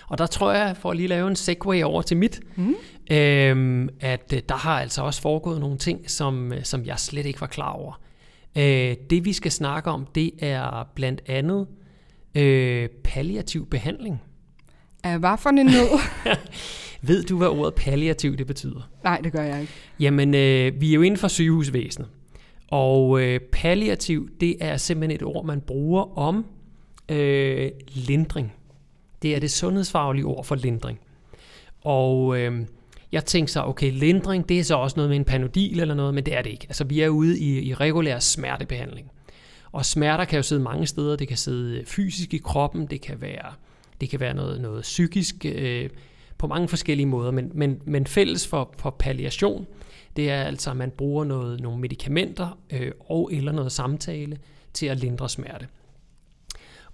[0.09, 2.75] Og der tror jeg, for at lige lave en segue over til mit, Mm.
[3.11, 7.27] øhm, at øh, der har altså også foregået nogle ting, som, øh, som jeg slet
[7.27, 8.01] ikke var klar over.
[8.59, 11.67] Øh, det vi skal snakke om, det er blandt andet
[12.35, 14.23] øh, palliativ behandling.
[15.05, 16.01] Er hvad for en nød?
[17.03, 18.91] Ved du, hvad ordet palliativ det betyder?
[19.05, 19.73] Nej, det gør jeg ikke.
[20.01, 22.09] Jamen, øh, vi er jo inden for sygehusvæsenet,
[22.71, 26.47] og øh, palliativ, det er simpelthen et ord, man bruger om
[27.09, 28.53] øh, lindring.
[29.23, 31.01] Det er det sundhedsfaglige ord for lindring.
[31.85, 32.67] Og øh,
[33.13, 36.15] jeg tænkte så, okay, lindring, det er så også noget med en panodil eller noget,
[36.15, 36.67] men det er det ikke.
[36.69, 39.11] Altså, vi er ude i, i regulær smertebehandling.
[39.73, 41.17] Og smerter kan jo sidde mange steder.
[41.17, 43.53] Det kan sidde øh, fysisk i kroppen, det kan være,
[44.01, 45.91] det kan være noget, noget psykisk, øh,
[46.39, 47.31] på mange forskellige måder.
[47.31, 49.67] Men, men, men fælles for, for palliation,
[50.17, 54.39] det er altså, at man bruger noget, nogle medicamenter øh, og eller noget samtale
[54.73, 55.67] til at lindre smerte.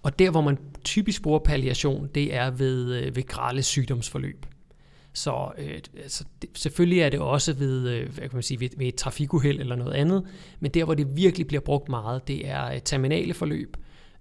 [0.02, 4.46] Og der, hvor man typisk bruger palliation, det er ved, øh, ved grælde sygdomsforløb.
[5.12, 8.68] Så øh, altså, det, selvfølgelig er det også ved, øh, hvad kan man sige, ved,
[8.76, 10.24] ved et trafikuheld eller noget andet,
[10.60, 13.76] men der, hvor det virkelig bliver brugt meget, det er øh, terminale forløb,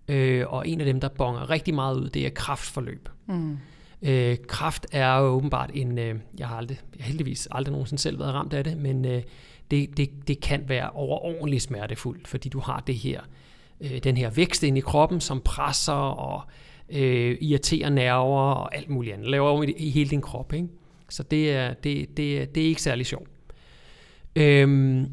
[0.08, 3.10] øh, og en af dem, der bonger rigtig meget ud, det er kraftforløb.
[3.28, 3.58] Mm.
[4.02, 8.02] Øh, kraft er jo åbenbart en, øh, jeg har aldrig, jeg har heldigvis aldrig nogensinde
[8.02, 9.24] selv været ramt af det, men øh,
[9.72, 13.22] det, det, det kan være overordentligt smertefuldt, fordi du har det her,
[13.82, 16.42] øh, den her vækst ind i kroppen, som presser og
[16.90, 20.54] øh, irriterer nerver og alt muligt andet, laver om i, i hele din krop.
[20.54, 20.68] Ikke?
[21.10, 23.30] Så det er, det, det, det er ikke særlig sjovt.
[24.36, 25.10] Øhm,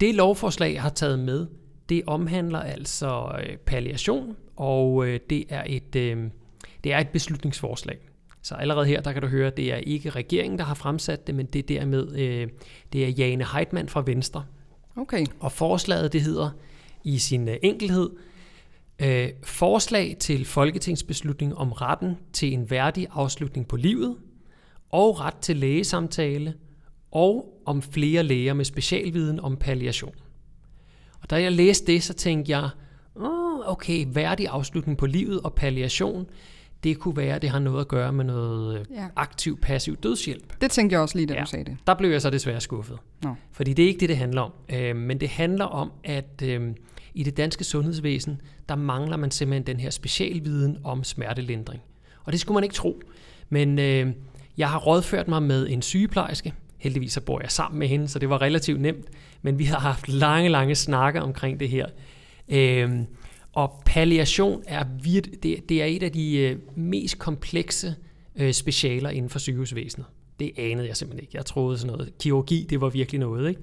[0.00, 1.46] det lovforslag, jeg har taget med,
[1.88, 6.30] det omhandler altså øh, palliation, og øh, det er et øh,
[6.84, 7.98] det er et beslutningsforslag.
[8.42, 11.26] Så allerede her, der kan du høre, at det er ikke regeringen, der har fremsat
[11.26, 12.48] det, men det er dermed, øh,
[12.92, 14.44] det er Jane Heitmann fra Venstre.
[14.96, 15.26] Okay.
[15.40, 16.50] Og forslaget, det hedder
[17.06, 18.10] i sin øh, enkelhed,
[19.02, 24.16] øh, forslag til folketingsbeslutning om retten til en værdig afslutning på livet,
[24.90, 26.54] og ret til lægesamtale,
[27.10, 30.14] og om flere læger med specialviden om palliation.
[31.22, 32.68] Og da jeg læste det, så tænkte jeg,
[33.14, 36.26] oh, okay, værdig afslutning på livet og palliation,
[36.84, 39.06] det kunne være, at det har noget at gøre med noget øh, Ja.
[39.16, 40.60] aktiv, passiv dødshjælp.
[40.60, 41.40] Det tænkte jeg også lige, da Ja.
[41.40, 41.76] du sagde det.
[41.86, 42.98] Der blev jeg så desværre skuffet.
[43.22, 43.34] Nå.
[43.52, 44.52] Fordi det er ikke det, det handler om.
[44.68, 46.74] Øh, men det handler om, at øh,
[47.16, 51.82] i det danske sundhedsvæsen, der mangler man simpelthen den her specialviden om smertelindring.
[52.24, 53.00] Og det skulle man ikke tro.
[53.48, 54.12] Men øh,
[54.56, 56.52] jeg har rådført mig med en sygeplejerske.
[56.78, 59.06] Heldigvis så bor jeg sammen med hende, så det var relativt nemt.
[59.42, 61.86] Men vi har haft lange, lange snakker omkring det her.
[62.48, 62.90] Øh,
[63.52, 67.94] og palliation er, virt, det, det er et af de øh, mest komplekse
[68.36, 70.06] øh, specialer inden for sygehusvæsenet.
[70.40, 71.36] Det anede jeg simpelthen ikke.
[71.36, 72.12] Jeg troede sådan noget.
[72.18, 73.48] Kirurgi, det var virkelig noget.
[73.48, 73.60] Ikke?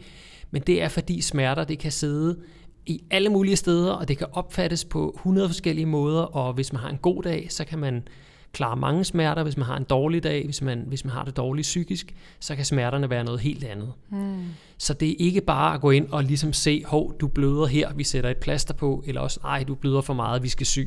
[0.51, 2.37] Men det er fordi smerter, det kan sidde
[2.85, 6.81] i alle mulige steder, og det kan opfattes på 100 forskellige måder, og hvis man
[6.81, 8.07] har en god dag, så kan man
[8.53, 9.43] klare mange smerter.
[9.43, 12.55] Hvis man har en dårlig dag, hvis man, hvis man har det dårligt psykisk, så
[12.55, 13.93] kan smerterne være noget helt andet.
[14.09, 14.45] Hmm.
[14.77, 17.93] Så det er ikke bare at gå ind og ligesom se, hov, du bløder her,
[17.93, 20.79] vi sætter et plaster på, eller også, ej, du bløder for meget, vi skal sy.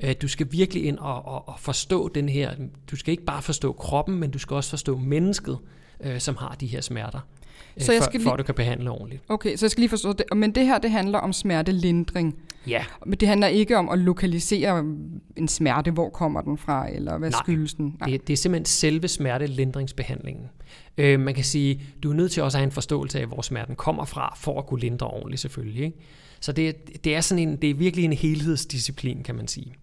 [0.00, 2.50] Øh, Du skal virkelig ind og, og, og forstå den her,
[2.90, 5.58] du skal ikke bare forstå kroppen, men du skal også forstå mennesket,
[6.04, 7.20] øh, som har de her smerter,
[7.76, 9.22] øh, Så jeg for, skal for lige- at du kan behandle ordentligt.
[9.28, 10.24] Okay, så jeg skal lige forstå det.
[10.36, 12.34] Men det her, det handler om smertelindring.
[12.66, 14.78] Ja, Men det handler ikke om at lokalisere
[15.36, 15.90] en smerte.
[15.90, 17.96] Hvor kommer den fra, eller hvad Nej, skyldes den?
[18.04, 20.44] det, det er simpelthen selve smertelindringsbehandlingen.
[20.98, 23.42] Øh, man kan sige, du er nødt til også at have en forståelse af, hvor
[23.42, 25.84] smerten kommer fra, for at kunne lindre ordentligt selvfølgelig.
[25.84, 25.96] Ikke?
[26.40, 29.74] Så det, det, er sådan en, det er virkelig en helhedsdisciplin, kan man sige.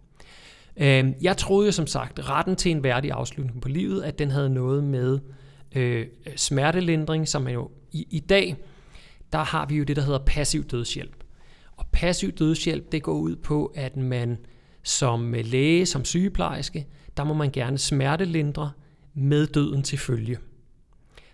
[0.77, 4.31] Øh, jeg troede jo som sagt, retten til en værdig afslutning på livet, at den
[4.31, 5.19] havde noget med
[5.75, 8.57] øh, smertelindring, som man jo i, i dag
[9.33, 11.23] der har vi jo det, der hedder passiv dødshjælp.
[11.77, 14.37] Og passiv dødshjælp, det går ud på, at man
[14.83, 18.71] som øh, læge, som sygeplejerske, der må man gerne smertelindre
[19.13, 20.37] med døden til følge.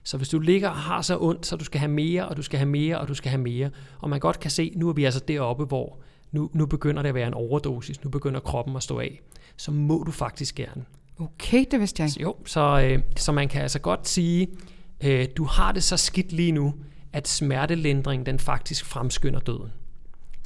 [0.03, 2.41] Så hvis du ligger og har så ondt, så du skal have mere, og du
[2.41, 4.93] skal have mere, og du skal have mere, og man godt kan se, nu er
[4.93, 5.99] vi altså deroppe, hvor
[6.31, 9.21] nu, nu begynder det at være en overdosis, nu begynder kroppen at stå af,
[9.57, 10.85] så må du faktisk gerne.
[11.19, 12.21] Okay, det vidste jeg ikke.
[12.21, 14.47] Jo, så, øh, så man kan altså godt sige,
[15.03, 16.73] øh, du har det så skidt lige nu,
[17.13, 19.73] at smertelindring den faktisk fremskynder døden.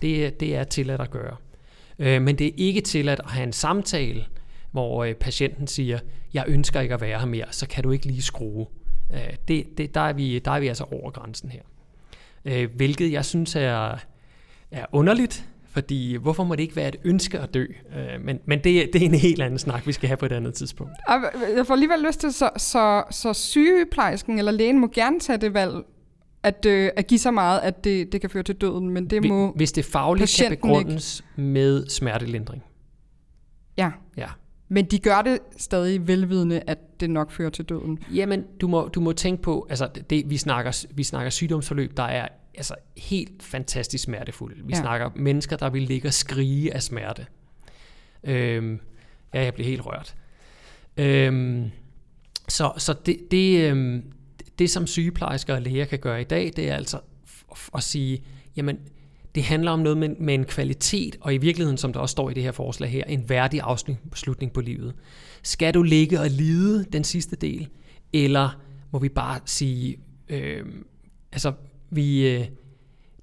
[0.01, 1.35] Det, det er tilladt at gøre.
[1.99, 4.25] Øh, men det er ikke tilladt at have en samtale,
[4.71, 5.99] hvor øh, patienten siger,
[6.33, 8.67] jeg ønsker ikke at være her mere, så kan du ikke lige skrue.
[9.13, 11.61] Øh, det, det, der, er vi, der er vi altså over grænsen her.
[12.45, 13.97] Øh, hvilket jeg synes er,
[14.71, 17.65] er underligt, fordi hvorfor må det ikke være et ønske at dø?
[17.95, 20.31] Øh, men men det, det er en helt anden snak, vi skal have på et
[20.31, 20.93] andet tidspunkt.
[21.55, 25.53] Jeg får alligevel lyst til, så, så, så sygeplejersken eller lægen må gerne tage det
[25.53, 25.73] valg,
[26.43, 29.27] at, øh, at give så meget, at det, det kan føre til døden, men det
[29.27, 31.41] må Hvis det fagligt kan begrundes ikke.
[31.41, 32.63] med smertelindring.
[33.77, 33.91] Ja.
[34.17, 34.27] Ja.
[34.69, 37.99] Men de gør det stadig velvidende, at det nok fører til døden.
[38.13, 42.03] Jamen, du må, du må tænke på, altså det, vi, snakker, vi snakker sygdomsforløb, der
[42.03, 42.27] er
[42.57, 44.55] altså helt fantastisk smertefulde.
[44.55, 44.79] Vi ja.
[44.79, 47.25] snakker mennesker, der vil ligge og skrige af smerte.
[48.23, 48.79] Øhm,
[49.33, 50.15] ja, jeg bliver helt rørt.
[50.97, 51.69] Øhm,
[52.47, 54.03] så så det, det, øhm,
[54.59, 56.99] det, som sygeplejersker og læger kan gøre i dag, det er altså
[57.75, 58.23] at sige,
[58.55, 58.77] jamen,
[59.35, 62.29] det handler om noget med, med en kvalitet, og i virkeligheden, som der også står
[62.29, 64.93] i det her forslag her, en værdig afslutning på livet.
[65.43, 67.67] Skal du ligge og lide den sidste del,
[68.13, 68.61] eller
[68.91, 69.97] må vi bare sige,
[70.29, 70.65] øh,
[71.31, 71.53] altså
[71.95, 72.45] vi, øh,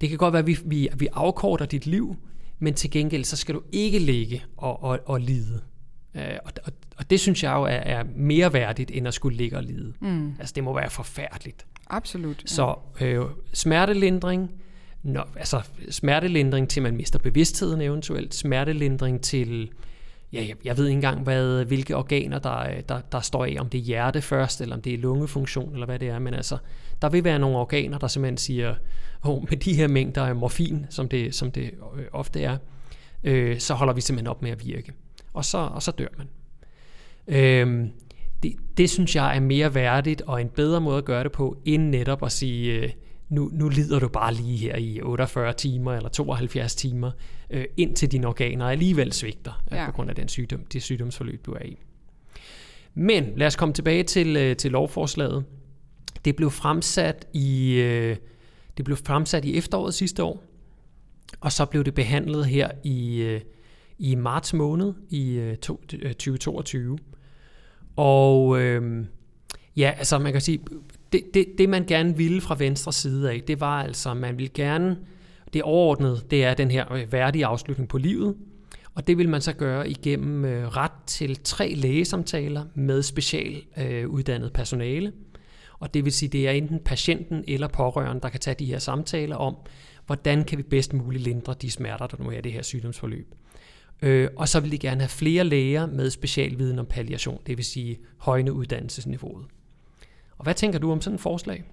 [0.01, 2.17] det kan godt være, at vi, vi, vi afkorter dit liv,
[2.59, 5.61] men til gengæld, så skal du ikke ligge og, og, og lide.
[6.15, 9.37] Øh, og, og, og det synes jeg jo er, er mere værdigt, end at skulle
[9.37, 9.93] ligge og lide.
[10.01, 10.35] Mm.
[10.39, 11.67] Altså det må være forfærdeligt.
[11.91, 12.43] Absolut.
[12.43, 12.47] Ja.
[12.47, 14.51] Så øh, smertelindring,
[15.03, 19.71] Nå, altså smertelindring til man mister bevidstheden eventuelt, smertelindring til,
[20.33, 23.69] ja, jeg, jeg ved ikke engang, hvad, hvilke organer, der, der, der står af, om
[23.69, 26.59] det er hjerte først, eller om det er lungefunktion, eller hvad det er, men altså,
[27.03, 28.75] der vil være nogle organer, der simpelthen siger,
[29.23, 32.57] oh, med de her mængder af morfin, som det, som det øh, ofte er,
[33.25, 34.93] øh, så holder vi simpelthen op med at virke.
[35.33, 36.29] Og så, og så dør man.
[37.27, 37.89] Øh,
[38.43, 41.57] det, det synes jeg er mere værdigt og en bedre måde at gøre det på,
[41.65, 42.91] end netop at sige, øh,
[43.31, 47.11] nu, nu lider du bare lige her i 48 timer eller 72 timer,
[47.51, 49.87] øh, indtil dine organer alligevel svigter øh, ja.
[49.87, 51.79] på grund af den sygdom, det sygdomsforløb, du er i.
[52.95, 55.45] Men lad os komme tilbage til, øh, til lovforslaget.
[56.25, 58.17] Det blev fremsat i øh,
[58.77, 60.43] det blev fremsat i efteråret sidste år,
[61.41, 63.41] og så blev det behandlet her i, øh,
[63.99, 66.99] i marts måned i øh, to, øh, 2022.
[67.97, 69.05] Og øh,
[69.77, 70.61] ja, altså man kan sige,
[71.13, 74.51] det, det, det man gerne ville fra venstre side af, det var altså, man ville
[74.55, 74.97] gerne,
[75.53, 78.35] det overordnede, det er den her øh, værdige afslutning på livet,
[78.95, 84.53] og det vil man så gøre igennem øh, ret til tre lægesamtaler med specialuddannet øh,
[84.53, 85.13] personale.
[85.79, 88.79] Og det vil sige, det er enten patienten eller pårørende, der kan tage de her
[88.79, 89.57] samtaler om,
[90.07, 93.35] hvordan kan vi bedst muligt lindre de smerter, der nu er i det her sygdomsforløb.
[94.03, 97.65] Øh, og så vil de gerne have flere læger med specialviden om palliation, det vil
[97.65, 99.47] sige højne uddannelsesniveauet.
[100.41, 101.65] Og hvad tænker du om sådan et forslag?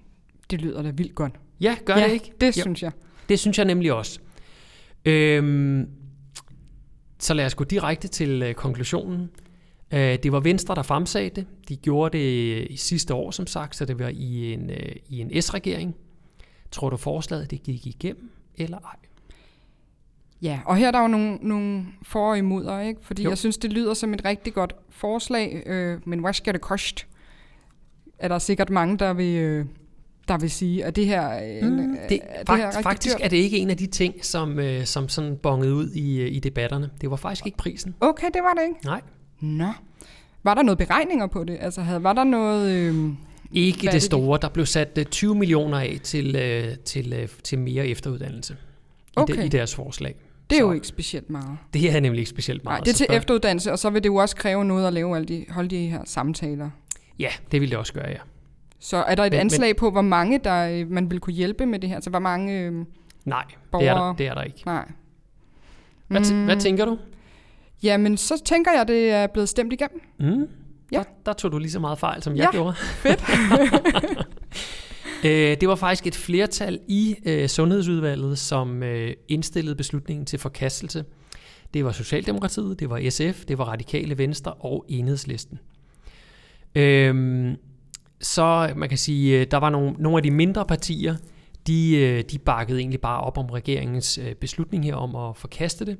[0.51, 1.34] Det lyder da vildt godt.
[1.62, 2.32] Ja, gør ja, det ikke?
[2.41, 2.62] det jo.
[2.62, 2.91] synes jeg.
[3.30, 4.19] Det synes jeg nemlig også.
[5.06, 5.89] Øhm,
[7.19, 9.30] så lad os gå direkte til øh, konklusionen.
[9.91, 11.45] Øh, det var Venstre, der fremsagde det.
[11.69, 15.19] De gjorde det i sidste år, som sagt, så det var i en, øh, i
[15.19, 15.95] en S-regering.
[16.71, 18.95] Tror du forslaget, det gik igennem, eller ej?
[20.41, 22.99] Ja, og her er der jo nogle, nogle for og imod, ikke?
[23.03, 23.30] Fordi jo.
[23.30, 27.06] jeg synes, det lyder som et rigtig godt forslag, øh, men hvad skal det koste?
[28.19, 29.65] Er der sikkert mange, der vil, øh,
[30.27, 31.30] der vil sige, at det her,
[31.62, 33.25] øh, mm, det, er det her Faktisk dyrt?
[33.25, 36.39] er det ikke en af de ting, som, øh, som sådan bongede ud i, i
[36.39, 36.89] debatterne.
[37.01, 37.95] Det var faktisk ikke prisen.
[38.01, 38.86] Okay, det var det ikke?
[38.86, 39.01] Nej.
[39.39, 39.71] Nå.
[40.43, 41.58] Var der noget beregninger på det?
[41.62, 42.71] Altså, havde, var der noget...
[42.71, 43.10] Øh,
[43.51, 44.39] ikke det store.
[44.41, 46.34] Der blev sat 20 millioner af til,
[46.86, 48.56] til, til mere efteruddannelse
[49.15, 49.34] okay.
[49.34, 50.15] i, de, i deres forslag.
[50.49, 50.65] Det er så.
[50.65, 51.58] jo ikke specielt meget.
[51.73, 52.80] Det er nemlig ikke specielt meget.
[52.80, 55.15] Nej, det er til efteruddannelse, og så vil det jo også kræve noget at lave
[55.15, 56.69] alle de, holde de her samtaler.
[57.19, 58.17] Ja, det vil det også gøre, ja.
[58.80, 61.34] Så er der et men, anslag men, på, hvor mange der øh, man vil kunne
[61.34, 61.95] hjælpe med det her?
[61.95, 62.86] Altså, hvor mange øh,
[63.25, 63.86] Nej, borgere?
[63.88, 64.62] det er, der, det er der ikke.
[64.65, 64.91] Nej.
[66.08, 66.45] Hvad, mm.
[66.45, 66.97] hvad tænker du?
[67.84, 70.01] Jamen, så tænker jeg, at det er blevet stemt igennem.
[70.19, 70.47] Mm.
[70.91, 70.97] Ja.
[70.97, 72.75] Der, der tog du lige så meget fejl, som jeg ja, gjorde.
[72.75, 73.23] fedt.
[75.25, 81.06] øh, det var faktisk et flertal i øh, Sundhedsudvalget, som øh, indstillede beslutningen til forkastelse.
[81.73, 85.60] Det var Socialdemokratiet, det var SF, det var Radikale Venstre og Enhedslisten.
[86.77, 87.55] Øhm,
[88.21, 91.15] så man kan sige, øh, der var nogle, nogle af de mindre partier,
[91.67, 95.85] de, øh, de bakkede egentlig bare op om regeringens øh, beslutning her om at forkaste
[95.85, 95.97] det.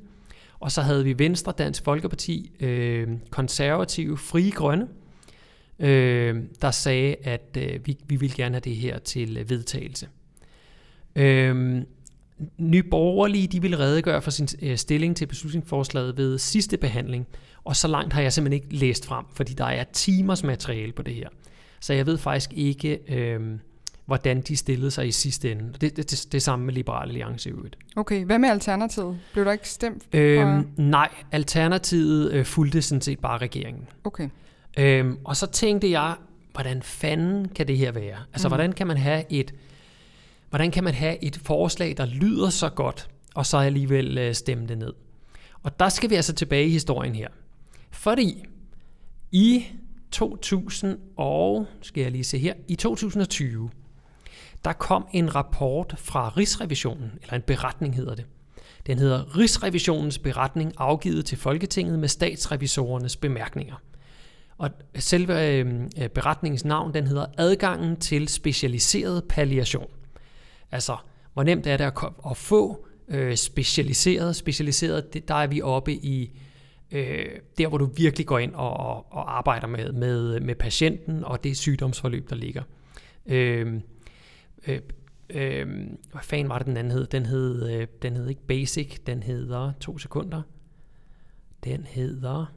[0.60, 4.88] Og så havde vi Venstre, Dansk Folkeparti, øh, konservative, frie grønne,
[5.78, 10.08] øh, der sagde, at øh, vi, vi vil gerne have det her til vedtagelse.
[11.16, 11.82] Øh,
[12.58, 17.26] Nye Borgerlige, de vil redegøre for sin øh, stilling til beslutningsforslaget ved sidste behandling,
[17.68, 21.02] og så langt har jeg simpelthen ikke læst frem, fordi der er timers materiale på
[21.02, 21.28] det her.
[21.80, 23.40] Så jeg ved faktisk ikke, øh,
[24.06, 25.72] hvordan de stillede sig i sidste ende.
[25.80, 27.78] Det, det, det, det samme med Liberale Alliance i øvrigt.
[27.96, 29.18] Okay, hvad med Alternativet?
[29.32, 30.02] Blev der ikke stemt?
[30.12, 33.88] Øhm, nej, Alternativet øh, fulgte sådan set bare regeringen.
[34.04, 34.28] Okay.
[34.78, 36.14] Øhm, og så tænkte jeg,
[36.52, 38.16] hvordan fanden kan det her være?
[38.32, 38.50] Altså, mm.
[38.50, 39.54] hvordan kan man have et
[40.50, 44.66] hvordan kan man have et forslag, der lyder så godt, og så alligevel øh, stemme
[44.66, 44.92] det ned?
[45.62, 47.28] Og der skal vi altså tilbage i historien her.
[47.90, 48.44] Fordi
[49.32, 49.64] i
[50.10, 53.70] 2000 og, skal jeg lige se her, i 2020,
[54.64, 58.26] der kom en rapport fra Rigsrevisionen, eller en beretning hedder det.
[58.86, 63.74] Den hedder Rigsrevisionens beretning afgivet til Folketinget med statsrevisorernes bemærkninger.
[64.58, 69.90] Og selve øhm, øh, beretningens navn, den hedder Adgangen til specialiseret palliation.
[70.72, 70.96] Altså,
[71.34, 71.92] hvor nemt er det at,
[72.30, 74.36] at få øh, specialiseret.
[74.36, 76.40] Specialiseret, det, der er vi oppe i
[76.92, 77.26] øh,
[77.58, 81.44] der, hvor du virkelig går ind og, og, og arbejder med, med, med patienten og
[81.44, 82.62] det sygdomsforløb, der ligger.
[83.26, 83.80] Øhm, øh,
[84.68, 84.80] øh,
[85.30, 85.66] øh,
[86.12, 87.06] hvad fanden var det, den anden hed?
[87.06, 90.42] Den hed, øh, den hed ikke Basic, den hedder, to sekunder,
[91.64, 92.52] den hedder,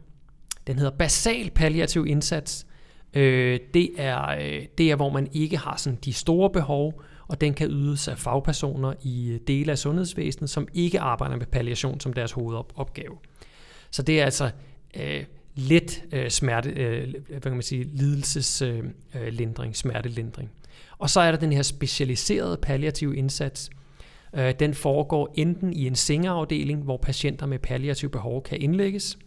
[0.68, 2.68] den hedder Basal Palliativ Indsats.
[3.14, 7.42] Øh, det, er, øh, det er, hvor man ikke har sådan de store behov, og
[7.42, 12.00] den kan ydes af fagpersoner i øh, dele af sundhedsvæsenet, som ikke arbejder med palliation
[12.00, 13.18] som deres hovedopgave.
[13.92, 14.52] Så det er altså
[14.98, 15.24] øh,
[15.56, 20.52] let øh, smerte, øh, hvad kan man sige, lidelseslindring, øh, smertelindring.
[20.98, 23.70] Og så er der den her specialiserede palliative indsats.
[24.34, 29.18] Øh, den foregår enten i en sengeafdeling, hvor patienter med palliativ behov kan indlægges.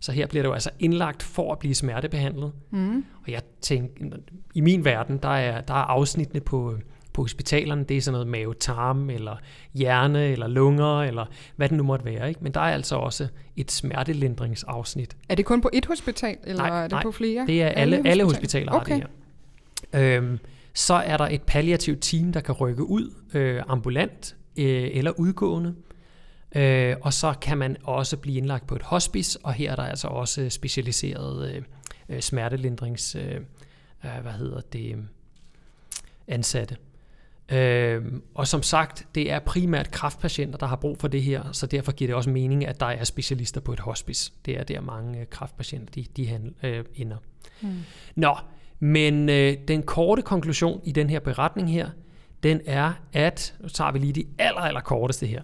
[0.00, 2.52] Så her bliver jo altså indlagt for at blive smertebehandlet.
[2.70, 3.04] Mm.
[3.26, 4.16] Og jeg tænker,
[4.54, 6.76] i min verden, der er, der er afsnittene på,
[7.12, 9.36] på hospitalerne, det er sådan noget mave-tarm, eller
[9.74, 12.28] hjerne, eller lunger, eller hvad det nu måtte være.
[12.28, 12.40] Ikke?
[12.42, 15.16] Men der er altså også et smertelindringsafsnit.
[15.28, 17.46] Er det kun på et hospital, eller nej, er det nej, på flere?
[17.46, 18.92] det er alle, alle, alle hospitaler okay.
[18.92, 19.08] har det
[19.92, 20.16] her.
[20.18, 20.38] Øhm,
[20.74, 25.74] så er der et palliativt team, der kan rykke ud øh, ambulant øh, eller udgående.
[26.56, 29.82] Øh, og så kan man også blive indlagt på et hospice, og her er der
[29.82, 31.62] altså også specialiseret øh,
[32.08, 33.34] øh smertelindrings, øh,
[34.04, 34.96] øh, hvad hedder det,
[36.28, 36.76] ansatte.
[37.50, 38.02] Øh,
[38.34, 41.92] og som sagt, det er primært kraftpatienter, der har brug for det her, så derfor
[41.92, 44.32] giver det også mening, at der er specialister på et hospice.
[44.46, 47.16] Det er der mange øh, kraftpatienter, de, de handler, øh, ender.
[47.60, 47.68] Mm.
[48.16, 48.36] Nå,
[48.78, 51.90] men øh, den korte konklusion i den her beretning her,
[52.42, 55.42] den er, at, nu tager vi lige de aller, aller korteste her,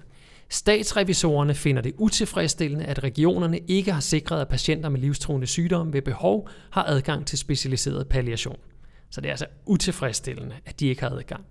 [0.49, 6.03] Statsrevisorerne finder det utilfredsstillende, at regionerne ikke har sikret, at patienter med livstruende sygdomme ved
[6.03, 8.57] behov har adgang til specialiseret palliation.
[9.11, 11.45] Så det er altså utilfredsstillende, at de ikke har adgang.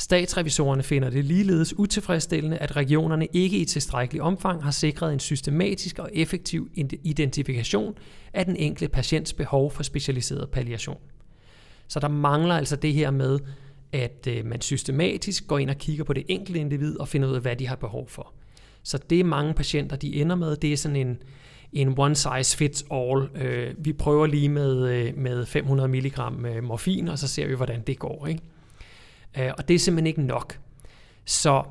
[0.00, 5.98] Statsrevisorerne finder det ligeledes utilfredsstillende, at regionerne ikke i tilstrækkelig omfang har sikret en systematisk
[5.98, 6.70] og effektiv
[7.04, 7.94] identifikation
[8.34, 10.96] af den enkelte patients behov for specialiseret palliation.
[11.88, 13.38] Så der mangler altså det her med,
[13.92, 17.34] at øh, man systematisk går ind og kigger på det enkelte individ og finder ud
[17.34, 18.32] af, hvad de har behov for.
[18.82, 21.22] Så det mange patienter, de ender med, det er sådan en,
[21.72, 23.28] en one size fits all.
[23.34, 27.54] Øh, vi prøver lige med, øh, med 500 mg øh, morfin, og så ser vi,
[27.54, 28.26] hvordan det går.
[28.26, 28.42] Ikke?
[29.38, 30.58] Øh, og det er simpelthen ikke nok.
[31.24, 31.62] Så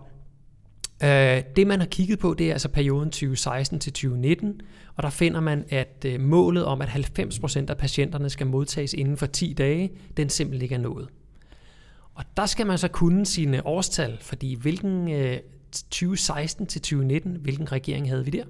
[1.03, 4.61] øh, det man har kigget på, det er altså perioden 2016 til 2019,
[4.95, 9.17] og der finder man, at øh, målet om, at 90% af patienterne skal modtages inden
[9.17, 11.07] for 10 dage, den simpelthen ikke er nået.
[12.13, 15.37] Og der skal man så kunne sine årstal, fordi hvilken øh,
[15.71, 18.43] 2016 til 2019, hvilken regering havde vi der?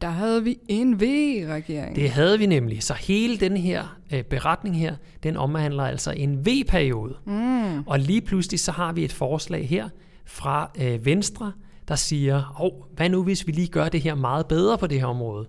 [0.00, 1.96] Der havde vi en V-regering.
[1.96, 2.82] Det havde vi nemlig.
[2.82, 7.16] Så hele den her øh, beretning her, den omhandler altså en V-periode.
[7.26, 7.82] Mm.
[7.86, 9.88] Og lige pludselig så har vi et forslag her
[10.24, 11.52] fra øh, Venstre,
[11.88, 15.00] der siger, oh, hvad nu hvis vi lige gør det her meget bedre på det
[15.00, 15.46] her område?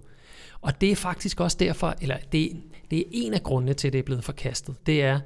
[0.61, 2.51] Og det er faktisk også derfor, eller det,
[2.91, 4.75] det er en af grundene til, at det er blevet forkastet.
[4.85, 5.19] Det er,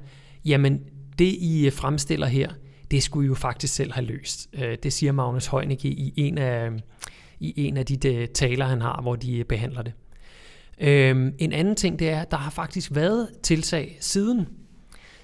[0.44, 0.80] jamen
[1.18, 2.50] det I fremstiller her,
[2.90, 4.48] det skulle I jo faktisk selv have løst.
[4.52, 6.70] Øh, det siger Magnus Heunicke i en af
[7.40, 9.92] i en af de taler, han har, hvor de øh, behandler det.
[10.80, 14.48] Øhm, en anden ting, det er, at der har faktisk været tiltag siden.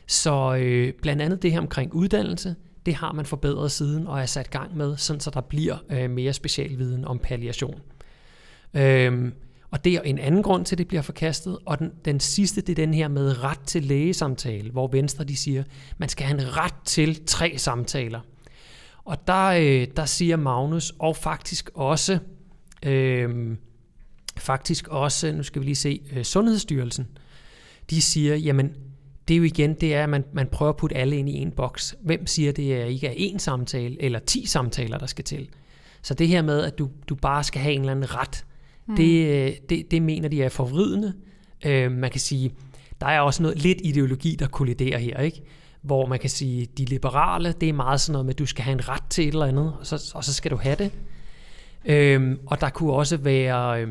[0.07, 2.55] Så øh, blandt andet det her omkring uddannelse,
[2.87, 6.11] det har man forbedret siden og er sat gang med, sådan så der bliver øh,
[6.11, 7.81] mere specialviden om palliation.
[8.75, 9.33] Øhm,
[9.71, 11.59] og det er en anden grund til, at det bliver forkastet.
[11.67, 15.37] Og den, den sidste, det er den her med ret til lægesamtale, hvor Venstre de
[15.37, 15.63] siger,
[15.99, 18.21] man skal have en ret til tre samtaler.
[19.05, 22.19] Og der, øh, der siger Magnus, og faktisk også,
[22.83, 23.57] øh,
[24.39, 27.07] faktisk også, nu skal vi lige se, øh, Sundhedsstyrelsen,
[27.91, 28.75] de siger, jamen,
[29.29, 31.33] det er jo igen, det er, at man, man prøver at putte alle ind i
[31.33, 31.97] en boks.
[32.01, 35.49] Hvem siger, det er ikke er én samtale, eller ti samtaler, der skal til?
[36.03, 38.45] Så det her med, at du, du bare skal have en eller anden ret,
[38.87, 38.97] mm.
[38.97, 41.15] det, øh, det, det mener de er forvridende.
[41.67, 42.51] Øh, man kan sige,
[43.01, 45.43] der er også noget lidt ideologi, der kolliderer her, ikke?
[45.83, 48.65] Hvor man kan sige, de liberale, det er meget sådan noget med, at du skal
[48.65, 50.93] have en ret til et eller andet, og så, og så skal du have det.
[51.85, 53.89] Øh, og der kunne også være, øh,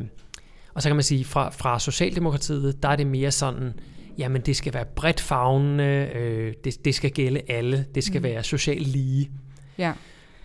[0.74, 3.74] og så kan man sige, fra, fra Socialdemokratiet, der er det mere sådan,
[4.18, 8.24] jamen det skal være bredt fagnende, øh, det, det skal gælde alle, det skal mm.
[8.24, 9.32] være socialt lige.
[9.78, 9.94] Ja.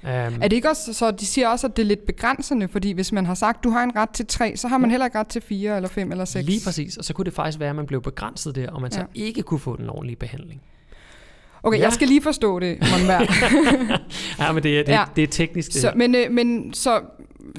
[0.03, 2.93] Um, er det ikke også, så de siger også, at det er lidt begrænsende, fordi
[2.93, 5.19] hvis man har sagt, du har en ret til tre, så har man heller ikke
[5.19, 6.47] ret til fire, eller fem, eller seks.
[6.47, 8.91] Lige præcis, og så kunne det faktisk være, at man blev begrænset der, og man
[8.91, 9.07] så ja.
[9.15, 10.63] ikke kunne få den ordentlige behandling.
[11.67, 11.85] Okay, ja.
[11.85, 13.29] jeg skal lige forstå det, Monberg.
[14.41, 15.05] ja, men det er, det, ja.
[15.17, 15.73] det er teknisk.
[15.73, 17.01] Det så, men, øh, men så,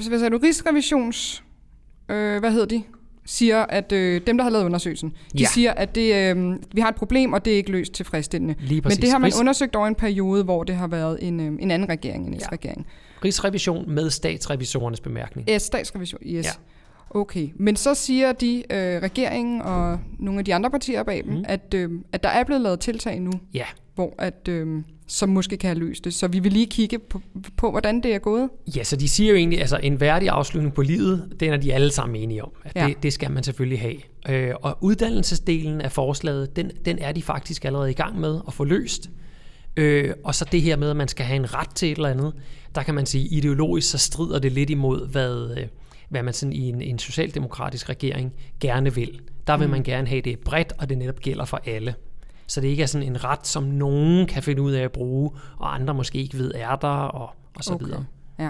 [0.10, 1.44] hvad sagde du, Rigsrevisions,
[2.10, 2.84] øh, hvad hedder de?
[3.30, 5.46] siger, at øh, dem, der har lavet undersøgelsen, de ja.
[5.46, 8.56] siger, at det, øh, vi har et problem, og det er ikke løst tilfredsstillende.
[8.60, 11.52] Lige Men det har man undersøgt over en periode, hvor det har været en, øh,
[11.60, 12.48] en anden regering, en ja.
[12.52, 12.88] regering.
[13.26, 15.50] Rigsrevision med statsrevisorernes bemærkning.
[15.50, 16.46] Ja, statsrevision, yes.
[16.46, 16.52] Ja.
[17.10, 21.34] Okay, men så siger de, øh, regeringen og nogle af de andre partier bag dem,
[21.34, 21.44] mm.
[21.48, 23.66] at, øh, at der er blevet lavet tiltag nu, ja.
[23.98, 26.14] Hvor at, øh, som måske kan have løst det.
[26.14, 27.22] Så vi vil lige kigge på,
[27.58, 28.50] på, hvordan det er gået.
[28.76, 31.74] Ja, så de siger jo egentlig, altså en værdig afslutning på livet, den er de
[31.74, 32.52] alle sammen enige om.
[32.66, 32.88] At ja.
[32.88, 33.96] det, det skal man selvfølgelig have.
[34.30, 38.54] Øh, og uddannelsesdelen af forslaget, den, den er de faktisk allerede i gang med at
[38.54, 39.10] få løst.
[39.78, 42.10] Øh, og så det her med, at man skal have en ret til et eller
[42.10, 42.34] andet,
[42.76, 45.68] der kan man sige, ideologisk så strider det lidt imod, hvad, øh,
[46.10, 49.22] hvad man sådan i en, en socialdemokratisk regering gerne vil.
[49.48, 49.72] Der vil mm.
[49.72, 51.96] man gerne have det bredt, og det netop gælder for alle
[52.48, 55.32] så det ikke er sådan en ret, som nogen kan finde ud af at bruge,
[55.58, 57.86] og andre måske ikke ved er der, og, og så okay.
[57.86, 58.06] videre.
[58.40, 58.50] Ja.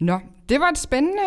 [0.00, 0.18] Nå,
[0.48, 1.22] det var et spændende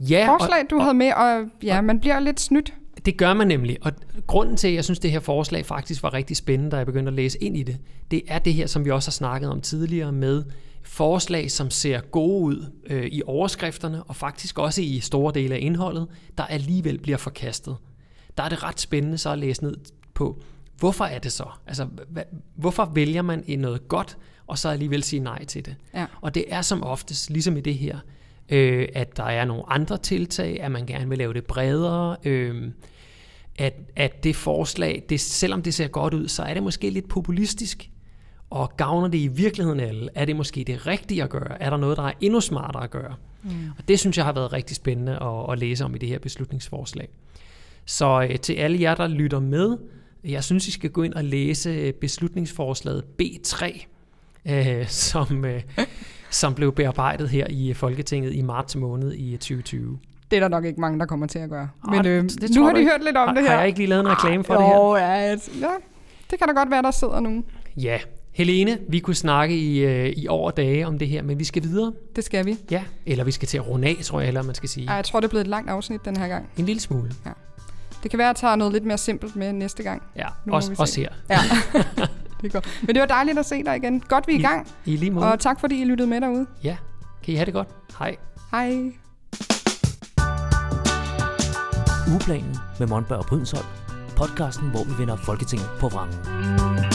[0.00, 2.74] ja, forslag, og, du og, havde med, og ja, og, man bliver lidt snydt.
[3.04, 3.92] Det gør man nemlig, og
[4.26, 7.08] grunden til, at jeg synes, det her forslag faktisk var rigtig spændende, da jeg begyndte
[7.08, 7.78] at læse ind i det,
[8.10, 10.44] det er det her, som vi også har snakket om tidligere med
[10.82, 15.58] forslag, som ser gode ud øh, i overskrifterne, og faktisk også i store dele af
[15.62, 16.06] indholdet,
[16.38, 17.76] der alligevel bliver forkastet.
[18.36, 19.76] Der er det ret spændende så at læse ned
[20.14, 20.42] på,
[20.78, 21.46] hvorfor er det så?
[21.66, 21.88] Altså,
[22.54, 25.76] hvorfor vælger man i noget godt, og så alligevel sige nej til det?
[25.94, 26.06] Ja.
[26.20, 27.98] Og det er som oftest, ligesom i det her,
[28.48, 32.70] øh, at der er nogle andre tiltag, at man gerne vil lave det bredere, øh,
[33.58, 37.08] at, at det forslag, det, selvom det ser godt ud, så er det måske lidt
[37.08, 37.90] populistisk,
[38.50, 40.08] og gavner det i virkeligheden alle?
[40.14, 41.62] Er det måske det rigtige at gøre?
[41.62, 43.14] Er der noget, der er endnu smartere at gøre?
[43.42, 43.50] Mm.
[43.78, 46.18] Og det synes jeg har været rigtig spændende at, at læse om i det her
[46.18, 47.08] beslutningsforslag.
[47.84, 49.76] Så øh, til alle jer, der lytter med,
[50.24, 53.86] jeg synes, I skal gå ind og læse beslutningsforslaget B3,
[54.50, 55.62] øh, som, øh,
[56.30, 59.98] som blev bearbejdet her i Folketinget i marts måned i 2020.
[60.30, 61.68] Det er der nok ikke mange, der kommer til at gøre.
[61.90, 63.50] Men Arh, øh, det nu har de hørt lidt om har, det her.
[63.50, 64.76] Har jeg ikke lige lavet en reklame for Arh, det her?
[64.76, 65.30] Jo, ja,
[65.68, 65.74] ja,
[66.30, 67.44] det kan da godt være, der sidder nogen.
[67.76, 67.98] Ja,
[68.34, 71.62] Helene, vi kunne snakke i, øh, i over dage om det her, men vi skal
[71.62, 71.92] videre.
[72.16, 72.56] Det skal vi.
[72.70, 74.84] Ja, eller vi skal til at runde af, tror jeg, eller man skal sige.
[74.84, 76.48] Ja, jeg tror, det er blevet et langt afsnit den her gang.
[76.56, 77.10] En lille smule.
[77.26, 77.30] Ja.
[78.04, 80.02] Det kan være, at jeg tager noget lidt mere simpelt med næste gang.
[80.16, 81.08] Ja, også, også her.
[81.30, 81.38] Ja.
[82.40, 82.80] det er godt.
[82.82, 84.00] Men det var dejligt at se dig igen.
[84.00, 84.68] Godt, vi er i gang.
[84.84, 85.32] I, i lige måde.
[85.32, 86.46] Og tak, fordi I lyttede med derude.
[86.64, 86.76] Ja,
[87.22, 87.68] kan I have det godt.
[87.98, 88.16] Hej.
[88.50, 88.92] Hej.
[92.10, 93.66] Ugeplanen med Monberg og Brydensholt.
[94.16, 96.93] Podcasten, hvor vi vender Folketinget på vrangen.